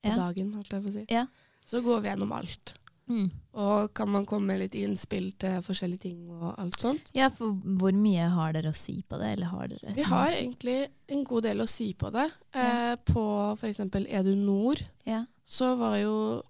På 0.01 0.09
Ja. 0.09 0.15
dagen, 0.15 0.53
holdt 0.55 0.71
jeg 0.71 0.83
på 0.83 0.89
å 0.89 0.93
si. 0.93 1.05
Ja. 1.11 1.25
Så 1.67 1.81
går 1.83 2.01
vi 2.01 2.07
gjennom 2.09 2.31
alt. 2.31 2.73
Mm. 3.09 3.29
Og 3.53 3.93
kan 3.93 4.07
man 4.09 4.25
komme 4.25 4.45
med 4.53 4.59
litt 4.61 4.75
innspill 4.79 5.31
til 5.41 5.57
forskjellige 5.65 5.99
ting 6.05 6.29
og 6.31 6.53
alt 6.61 6.77
sånt. 6.79 7.11
Ja, 7.13 7.27
for 7.29 7.51
hvor 7.51 7.91
mye 7.91 8.29
har 8.31 8.53
dere 8.53 8.69
å 8.71 8.75
si 8.77 9.01
på 9.09 9.17
det? 9.19 9.33
Eller 9.33 9.47
har 9.51 9.67
dere 9.67 9.93
Vi 9.97 10.03
har 10.07 10.27
egentlig 10.29 10.87
en 11.09 11.23
god 11.25 11.43
del 11.43 11.59
å 11.59 11.67
si 11.67 11.93
på 11.93 12.11
det. 12.13 12.31
Ja. 12.55 12.93
Eh, 12.93 12.95
på 13.11 13.25
f.eks. 13.59 13.79
Er 14.07 14.23
du 14.23 14.35
nord, 14.35 14.85
Ja. 15.05 15.25
så 15.45 15.75
var 15.77 15.97
jo 15.97 16.43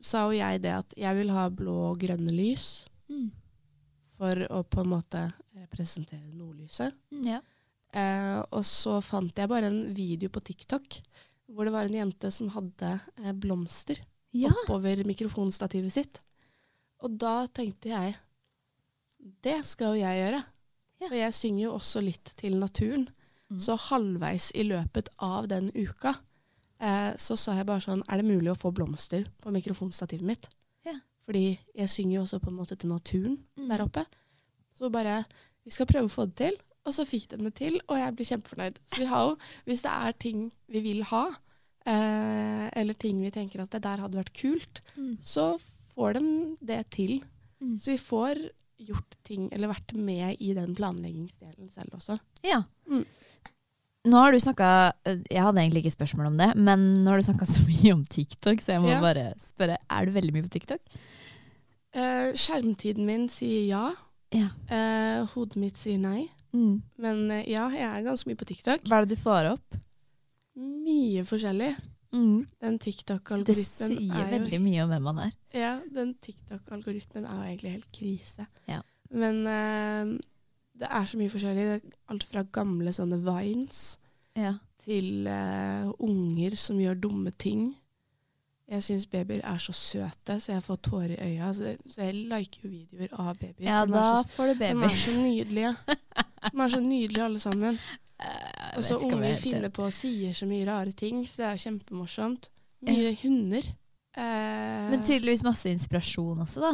sa 0.00 0.26
jo 0.30 0.38
jeg 0.38 0.62
det 0.62 0.72
at 0.72 0.94
jeg 0.96 1.16
vil 1.16 1.30
ha 1.30 1.48
blå 1.50 1.90
og 1.90 1.98
grønne 1.98 2.30
lys 2.32 2.86
Mm. 3.10 3.30
For 4.22 4.44
å 4.54 4.62
på 4.62 4.84
en 4.84 4.92
måte 4.92 5.24
representere 5.58 6.30
nordlyset. 6.30 6.94
Mm, 7.10 7.24
ja. 7.26 7.40
Eh, 7.92 8.38
og 8.54 8.62
så 8.64 9.00
fant 9.04 9.36
jeg 9.36 9.50
bare 9.50 9.68
en 9.68 9.82
video 9.92 10.30
på 10.32 10.40
TikTok 10.46 11.00
hvor 11.52 11.68
det 11.68 11.74
var 11.74 11.88
en 11.88 11.98
jente 11.98 12.30
som 12.32 12.48
hadde 12.54 12.92
eh, 13.20 13.34
blomster 13.36 13.98
ja. 14.32 14.52
oppover 14.52 15.02
mikrofonstativet 15.04 15.92
sitt. 15.92 16.20
Og 17.02 17.18
da 17.20 17.42
tenkte 17.52 17.92
jeg 17.92 18.14
det 19.42 19.60
skal 19.68 19.92
jo 19.92 20.02
jeg 20.02 20.22
gjøre. 20.22 20.40
Ja. 21.02 21.08
For 21.08 21.18
jeg 21.18 21.36
synger 21.36 21.64
jo 21.64 21.74
også 21.76 22.02
litt 22.02 22.32
til 22.38 22.56
naturen. 22.62 23.08
Mm. 23.52 23.60
Så 23.62 23.76
halvveis 23.90 24.48
i 24.56 24.64
løpet 24.64 25.10
av 25.22 25.50
den 25.50 25.68
uka 25.74 26.14
eh, 26.80 27.12
så 27.20 27.36
sa 27.36 27.58
jeg 27.58 27.68
bare 27.68 27.84
sånn 27.84 28.04
Er 28.08 28.22
det 28.22 28.30
mulig 28.30 28.54
å 28.54 28.56
få 28.58 28.70
blomster 28.72 29.26
på 29.42 29.52
mikrofonstativet 29.52 30.24
mitt? 30.24 30.48
Fordi 31.26 31.58
jeg 31.74 31.88
synger 31.88 32.16
jo 32.16 32.22
også 32.26 32.40
på 32.42 32.50
en 32.50 32.56
måte 32.58 32.76
til 32.76 32.88
naturen 32.90 33.38
Mm. 33.58 33.68
der 33.68 33.82
oppe. 33.84 34.04
Så 34.74 34.90
bare 34.90 35.24
Vi 35.64 35.70
skal 35.70 35.86
prøve 35.86 36.08
å 36.08 36.10
få 36.10 36.24
det 36.26 36.36
til. 36.36 36.56
Og 36.84 36.92
så 36.92 37.04
fikk 37.06 37.28
de 37.30 37.36
det 37.44 37.54
til, 37.54 37.80
og 37.88 37.96
jeg 37.96 38.14
blir 38.16 38.26
kjempefornøyd. 38.26 38.78
Så 38.90 38.98
vi 38.98 39.04
har 39.06 39.28
jo, 39.28 39.36
hvis 39.64 39.82
det 39.82 39.90
er 39.92 40.12
ting 40.18 40.52
vi 40.68 40.80
vil 40.80 41.04
ha, 41.04 41.28
eh, 41.86 42.70
eller 42.74 42.94
ting 42.98 43.20
vi 43.22 43.30
tenker 43.30 43.62
at 43.62 43.70
det 43.70 43.82
der 43.84 43.98
hadde 44.02 44.18
vært 44.18 44.32
kult, 44.34 44.80
Mm. 44.96 45.16
så 45.20 45.60
får 45.94 46.14
de 46.14 46.56
det 46.66 46.90
til. 46.90 47.22
Mm. 47.60 47.76
Så 47.78 47.92
vi 47.92 47.98
får 47.98 48.50
gjort 48.80 49.14
ting, 49.22 49.48
eller 49.52 49.68
vært 49.72 49.94
med 49.94 50.36
i 50.40 50.52
den 50.54 50.74
planleggingsdelen 50.74 51.70
selv 51.70 51.90
også. 51.94 52.18
Ja. 52.42 52.64
Mm. 52.90 53.06
Nå 54.04 54.18
har 54.18 54.32
du 54.34 54.38
snakka 54.42 54.68
Jeg 55.06 55.42
hadde 55.44 55.60
egentlig 55.62 55.84
ikke 55.84 55.94
spørsmål 55.94 56.32
om 56.32 56.38
det, 56.40 56.48
men 56.58 56.86
nå 57.04 57.12
har 57.12 57.20
du 57.22 57.26
snakka 57.28 57.46
så 57.54 57.62
mye 57.68 57.92
om 57.94 58.04
TikTok, 58.10 58.58
så 58.64 58.74
jeg 58.76 58.82
må 58.82 58.90
Ja. 58.90 59.00
bare 59.04 59.28
spørre. 59.38 59.76
Er 59.90 60.06
du 60.08 60.12
veldig 60.16 60.32
mye 60.34 60.46
på 60.48 60.54
TikTok? 60.58 60.80
Eh, 61.94 62.32
skjermtiden 62.40 63.04
min 63.06 63.28
sier 63.30 63.66
ja. 63.68 63.84
Ja. 64.32 64.48
Eh, 64.72 65.26
hodet 65.34 65.58
mitt 65.60 65.76
sier 65.76 65.98
nei. 66.00 66.24
Mm. 66.56 66.80
Men 66.98 67.30
eh, 67.30 67.44
ja, 67.52 67.66
jeg 67.70 67.84
er 67.84 68.06
ganske 68.06 68.26
mye 68.30 68.40
på 68.40 68.48
TikTok. 68.48 68.86
Hva 68.88 68.98
er 69.02 69.06
det 69.06 69.14
du 69.18 69.22
får 69.22 69.50
opp? 69.52 69.78
Mye 70.56 71.22
forskjellig. 71.28 71.74
Mm. 72.12 72.46
Den 72.60 72.78
TikTok-algoritmen 72.82 73.92
sier 73.94 74.10
er 74.12 74.24
jo 74.26 74.32
veldig 74.34 74.58
mye 74.64 74.82
om 74.84 74.90
hvem 74.92 75.06
man 75.08 75.20
er. 75.28 75.36
Ja, 75.56 75.70
den 75.94 76.14
TikTok-algoritmen 76.20 77.24
er 77.28 77.38
jo 77.38 77.46
egentlig 77.52 77.72
helt 77.78 77.92
krise. 77.96 78.48
Ja. 78.68 78.80
Men 79.12 79.40
eh, 79.46 80.12
det 80.78 80.88
er 80.90 81.04
så 81.04 81.18
mye 81.20 81.30
forskjellig. 81.32 81.80
Alt 82.10 82.24
fra 82.24 82.42
gamle 82.52 82.92
sånne 82.92 83.18
vines 83.24 83.98
Ja. 84.36 84.54
til 84.82 85.26
uh, 85.28 85.92
unger 86.02 86.56
som 86.56 86.78
gjør 86.80 86.94
dumme 87.00 87.30
ting. 87.30 87.74
Jeg 88.72 88.82
syns 88.86 89.06
babyer 89.06 89.42
er 89.44 89.58
så 89.60 89.72
søte, 89.76 90.38
så 90.40 90.52
jeg 90.54 90.62
får 90.64 90.78
tårer 90.86 91.12
i 91.18 91.34
øya. 91.34 91.50
Så, 91.54 91.74
så 91.86 92.06
jeg 92.06 92.14
liker 92.30 92.62
jo 92.64 92.70
videoer 92.70 93.12
av 93.20 93.34
babyer. 93.36 93.66
Ja, 93.66 93.82
da 93.84 94.04
så, 94.22 94.28
får 94.32 94.52
du 94.52 94.62
de 94.62 94.70
er 94.70 94.96
så 94.96 95.12
nydelige. 95.18 95.74
De 96.52 96.62
er 96.64 96.72
så 96.72 96.80
nydelige 96.80 97.24
alle 97.24 97.42
sammen. 97.42 97.78
Og 98.76 98.84
så 98.86 98.96
er 98.96 99.04
unger 99.04 99.36
finner 99.36 99.68
på 99.74 99.84
og 99.84 99.92
sier 99.92 100.32
så 100.32 100.46
mye 100.48 100.64
rare 100.64 100.92
ting, 100.96 101.24
så 101.28 101.42
det 101.42 101.46
er 101.48 101.56
jo 101.58 101.62
kjempemorsomt. 101.66 102.48
Mye 102.86 103.10
hunder. 103.22 103.66
Eh, 104.16 104.90
Men 104.92 105.02
tydeligvis 105.02 105.42
masse 105.44 105.70
inspirasjon 105.70 106.40
også, 106.44 106.62
da. 106.62 106.72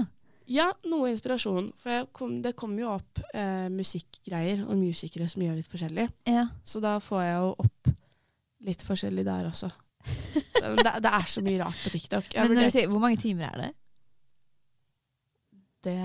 Ja, 0.49 0.69
noe 0.89 1.11
inspirasjon. 1.13 1.73
For 1.81 1.93
jeg 1.93 2.07
kom, 2.17 2.39
det 2.45 2.55
kommer 2.59 2.83
jo 2.85 2.93
opp 2.95 3.21
eh, 3.37 3.67
musikkgreier 3.73 4.65
og 4.67 4.79
musikere 4.81 5.29
som 5.29 5.43
gjør 5.45 5.59
litt 5.61 5.69
forskjellig. 5.71 6.07
Ja. 6.31 6.47
Så 6.65 6.81
da 6.85 6.97
får 7.05 7.23
jeg 7.27 7.37
jo 7.43 7.51
opp 7.67 7.91
litt 8.69 8.83
forskjellig 8.87 9.25
der 9.29 9.51
også. 9.51 9.69
Det, 10.59 10.83
det 11.05 11.11
er 11.13 11.27
så 11.31 11.43
mye 11.45 11.61
rart 11.61 11.83
på 11.85 11.93
TikTok. 11.93 12.33
Jeg 12.35 12.49
Men 12.49 12.57
når 12.59 12.71
du 12.71 12.75
sier, 12.75 12.89
hvor 12.91 13.03
mange 13.03 13.21
timer 13.21 13.51
er 13.53 13.61
det? 13.67 13.69
Det 15.85 15.99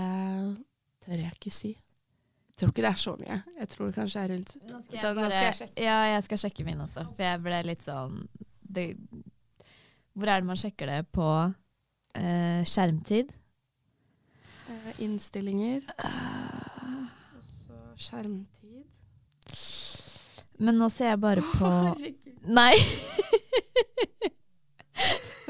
tør 1.03 1.17
jeg 1.23 1.31
ikke 1.37 1.51
si. 1.53 1.71
Jeg 1.73 2.59
tror 2.61 2.69
ikke 2.73 2.83
det 2.85 2.91
er 2.91 2.99
så 3.01 3.13
mye. 3.17 3.37
Jeg 3.57 3.69
tror 3.71 3.87
det 3.89 3.95
kanskje 3.95 4.21
er 4.23 4.29
rundt 4.35 4.51
Nå 4.69 4.81
skal 4.83 4.99
Da- 5.01 5.13
nå 5.17 5.29
skal 5.31 5.45
jeg 5.47 5.55
sjekke. 5.57 5.81
Ja, 5.87 5.95
jeg 6.13 6.23
skal 6.27 6.37
sjekke 6.43 6.65
min 6.67 6.81
også. 6.85 7.05
For 7.15 7.23
jeg 7.25 7.41
ble 7.41 7.61
litt 7.65 7.81
sånn 7.83 8.27
det, 8.61 8.85
Hvor 10.13 10.27
er 10.29 10.39
det 10.43 10.45
man 10.45 10.55
sjekker 10.61 10.85
det 10.91 10.99
på 11.11 11.29
eh, 12.15 12.61
skjermtid? 12.69 13.33
Eh, 14.85 14.99
innstillinger. 15.05 15.81
Og 15.97 17.43
så 17.43 17.79
skjermtid. 18.07 18.81
Men 20.63 20.77
nå 20.79 20.87
ser 20.93 21.09
jeg 21.13 21.19
bare 21.23 21.41
på 21.43 21.69
Herregud, 21.69 22.43
Nei! 22.53 22.75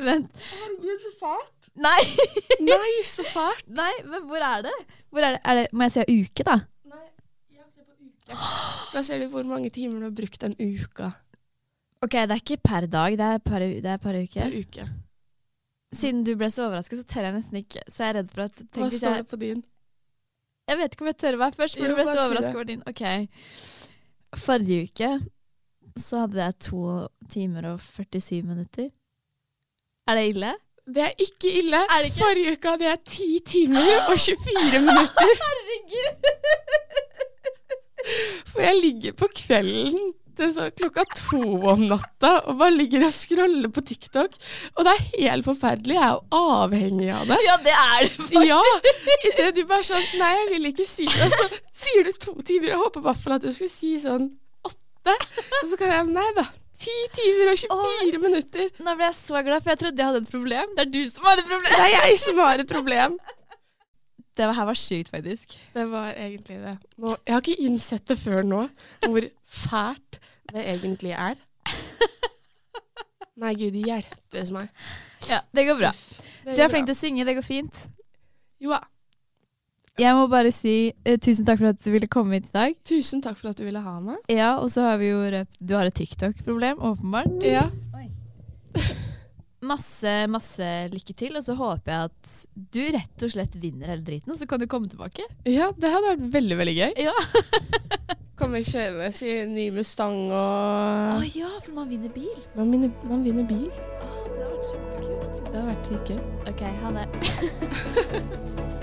Vent. 0.04 0.32
herregud, 0.36 1.00
så 1.04 1.12
fælt! 1.19 1.67
Nei! 1.84 2.02
Nei, 2.69 2.91
så 3.08 3.24
fælt! 3.28 3.67
Nei, 3.78 3.91
men 4.10 4.26
hvor 4.30 4.43
er 4.43 4.63
det? 4.65 4.74
Hvor 5.13 5.24
er 5.26 5.36
det? 5.38 5.41
Er 5.48 5.60
det 5.60 5.65
må 5.74 5.86
jeg 5.88 5.93
se 5.96 6.06
uke, 6.10 6.46
da? 6.48 6.56
Nei, 6.89 7.06
ja, 7.56 7.63
se 7.69 7.86
på 7.86 7.93
uke. 8.00 8.39
Da 8.93 9.04
ser 9.06 9.22
du 9.24 9.28
hvor 9.34 9.46
mange 9.48 9.69
timer 9.74 10.02
du 10.02 10.08
har 10.10 10.15
brukt 10.17 10.41
den 10.43 10.56
uka 10.60 11.12
Ok, 12.04 12.17
det 12.19 12.36
er 12.36 12.41
ikke 12.41 12.58
per 12.60 12.84
dag, 12.91 13.13
det 13.15 13.28
er 13.38 13.39
per, 13.39 13.63
det 13.63 13.91
er 13.93 14.00
per 14.04 14.17
uke. 14.19 14.41
per 14.43 14.56
uke. 14.60 14.88
Siden 15.93 16.23
du 16.25 16.34
ble 16.39 16.49
så 16.49 16.65
overrasket, 16.67 16.99
så 17.03 17.06
tør 17.13 17.27
jeg 17.29 17.36
nesten 17.38 17.60
ikke. 17.62 17.84
Så 17.91 18.03
jeg 18.03 18.10
er 18.13 18.17
redd 18.21 18.32
for 18.34 18.41
at 18.47 18.63
Hva 18.77 18.89
står 18.91 19.19
det 19.21 19.27
på 19.29 19.39
din? 19.43 19.62
jeg 20.69 20.77
vet 20.79 20.93
ikke 20.95 21.03
om 21.03 21.10
jeg 21.12 21.17
tør 21.21 21.36
være 21.41 21.58
først, 21.60 21.77
men 21.77 21.86
Jo, 21.86 21.91
du 21.91 21.95
ble 21.99 22.06
så 22.08 22.19
overraska 22.25 22.56
over 22.56 22.67
din. 22.69 22.84
Ok. 22.89 23.03
Forrige 24.39 24.84
uke 24.89 25.10
så 25.99 26.23
hadde 26.23 26.39
jeg 26.41 26.56
to 26.65 26.84
timer 27.29 27.67
og 27.73 27.82
47 27.84 28.41
minutter. 28.47 28.88
Er 30.10 30.15
det 30.17 30.23
ille? 30.32 30.53
Det 30.95 31.03
er 31.06 31.13
ikke 31.21 31.51
ille. 31.60 31.77
Er 31.84 31.99
det 32.01 32.10
ikke? 32.10 32.23
Forrige 32.23 32.56
uke 32.58 32.71
hadde 32.73 32.88
jeg 32.89 32.99
10 33.06 33.39
timer 33.51 33.91
og 34.10 34.17
24 34.19 34.82
minutter. 34.88 35.36
Herregud! 35.43 36.15
For 38.49 38.62
jeg 38.65 38.75
ligger 38.82 39.13
på 39.21 39.27
kvelden 39.36 40.10
så 40.54 40.69
klokka 40.74 41.04
to 41.15 41.41
om 41.74 41.84
natta 41.89 42.32
og 42.50 42.58
bare 42.60 42.74
ligger 42.76 43.06
og 43.08 43.13
scroller 43.15 43.69
på 43.74 43.84
TikTok. 43.86 44.36
Og 44.78 44.88
det 44.88 44.93
er 44.93 45.04
helt 45.28 45.46
forferdelig. 45.48 45.96
Jeg 45.98 46.04
er 46.08 46.15
jo 46.15 46.39
avhengig 46.39 47.12
av 47.13 47.28
det. 47.30 47.38
Ja, 47.46 47.58
det 47.67 47.76
er 47.76 48.08
det. 48.08 48.12
faktisk. 48.17 48.39
Ja! 48.50 48.62
Idet 49.30 49.54
du 49.56 49.63
bare 49.69 49.86
sånn 49.88 50.10
Nei, 50.19 50.32
jeg 50.39 50.50
vil 50.56 50.72
ikke 50.72 50.88
si 50.89 51.06
det. 51.10 51.30
Og 51.30 51.38
så 51.38 51.62
sier 51.84 52.10
du 52.10 52.12
to 52.26 52.36
timer. 52.41 52.74
Jeg 52.74 52.82
håper 52.82 53.04
i 53.04 53.08
hvert 53.10 53.24
fall 53.24 53.38
at 53.38 53.46
du 53.46 53.52
skulle 53.54 53.74
si 53.74 53.93
sånn 54.02 54.28
åtte. 54.67 55.15
Og 55.62 55.72
så 55.72 55.80
kan 55.80 55.93
jeg 55.93 56.12
Nei 56.13 56.28
da. 56.39 56.48
Ti 56.84 56.93
timer 57.15 57.54
og 57.54 57.60
24 57.62 58.19
minutter. 58.19 58.72
Nå 58.84 58.96
ble 58.98 59.06
jeg 59.08 59.15
så 59.15 59.39
glad, 59.46 59.62
for 59.63 59.72
jeg 59.72 59.80
trodde 59.84 60.02
jeg 60.02 60.10
hadde 60.10 60.24
et 60.26 60.32
problem. 60.34 60.74
Det 60.76 60.84
er 60.88 60.91
du 60.91 61.02
som 61.13 61.30
har 61.30 61.39
et 61.39 61.48
problem. 61.48 61.72
Det 61.78 61.86
er 61.86 61.93
jeg 62.10 62.17
som 62.26 62.41
har 62.43 62.63
et 62.63 62.72
problem. 62.74 63.15
Det 64.34 64.50
her 64.58 64.65
var 64.65 64.78
sjukt, 64.78 65.12
faktisk. 65.13 65.58
Det 65.76 65.84
var 65.91 66.13
egentlig 66.17 66.58
det. 66.63 66.78
Nå, 66.98 67.15
jeg 67.28 67.36
har 67.36 67.43
ikke 67.43 67.65
innsett 67.67 68.08
det 68.10 68.17
før 68.17 68.46
nå, 68.48 68.63
hvor 69.06 69.28
fælt 69.46 70.19
det 70.54 70.63
egentlig 70.74 71.13
er. 71.13 71.36
Nei, 73.43 73.54
gud 73.58 73.78
hjelpes 73.78 74.52
meg. 74.54 74.69
Ja, 75.30 75.39
det 75.54 75.67
går 75.69 75.78
bra. 75.80 75.91
Det 76.46 76.58
Du 76.58 76.63
er 76.65 76.72
flink 76.74 76.89
til 76.89 76.96
å 76.96 77.00
synge, 77.00 77.26
det 77.26 77.38
går 77.38 77.46
fint. 77.46 77.80
Jo 78.62 78.74
da. 78.76 78.82
Jeg 80.02 80.17
må 80.17 80.26
bare 80.26 80.50
si 80.54 80.89
eh, 81.06 81.19
tusen 81.22 81.46
takk 81.46 81.60
for 81.60 81.69
at 81.69 81.82
du 81.86 81.91
ville 81.93 82.10
komme 82.10 82.39
hit 82.39 82.50
i 82.50 82.54
dag. 82.56 82.78
Tusen 82.89 83.22
takk 83.22 83.38
for 83.38 83.52
at 83.52 83.60
du 83.62 83.65
ville 83.67 83.82
ha 83.82 83.96
meg. 84.02 84.17
Ja, 84.32 84.56
og 84.58 84.72
så 84.74 84.88
har 84.88 84.98
vi 85.02 85.12
jo 85.12 85.22
Du 85.62 85.76
har 85.78 85.86
et 85.86 85.98
TikTok-problem, 86.02 86.82
åpenbart. 86.82 87.46
Ja. 87.46 87.67
Masse, 89.63 90.12
masse 90.32 90.69
lykke 90.91 91.15
til, 91.17 91.38
og 91.39 91.45
så 91.45 91.56
håper 91.56 91.93
jeg 91.93 92.10
at 92.10 92.34
du 92.76 92.82
rett 92.97 93.26
og 93.26 93.32
slett 93.32 93.56
vinner 93.62 93.93
hele 93.93 94.04
driten, 94.06 94.34
og 94.34 94.39
så 94.39 94.47
kan 94.49 94.60
du 94.60 94.67
komme 94.67 94.91
tilbake. 94.91 95.26
ja, 95.47 95.71
det 95.78 95.93
hadde 95.93 96.13
vært 96.15 96.28
veldig, 96.36 96.60
veldig 96.60 96.76
gøy. 96.82 96.91
Ja. 97.08 97.15
Kommer 98.39 98.65
kjørende 98.65 99.12
i 99.23 99.34
en 99.43 99.52
ny 99.54 99.67
Mustang 99.71 100.32
Å 100.34 100.39
oh, 101.15 101.26
ja, 101.38 101.52
for 101.63 101.78
man 101.78 101.88
vinner 101.91 102.12
bil. 102.12 102.34
man 102.58 102.73
vinner, 102.73 102.91
man 103.08 103.23
vinner 103.23 103.45
bil. 103.47 103.69
Å, 103.69 104.13
det 104.26 104.41
hadde 104.41 104.49
vært 104.49 104.71
kjempekult. 104.71 105.43
Det 105.47 105.60
hadde 105.60 105.67
vært 105.69 105.91
litt 105.93 106.15
gøy. 106.15 106.23
Ok, 106.49 106.65
ha 106.82 106.95
det. 106.97 108.80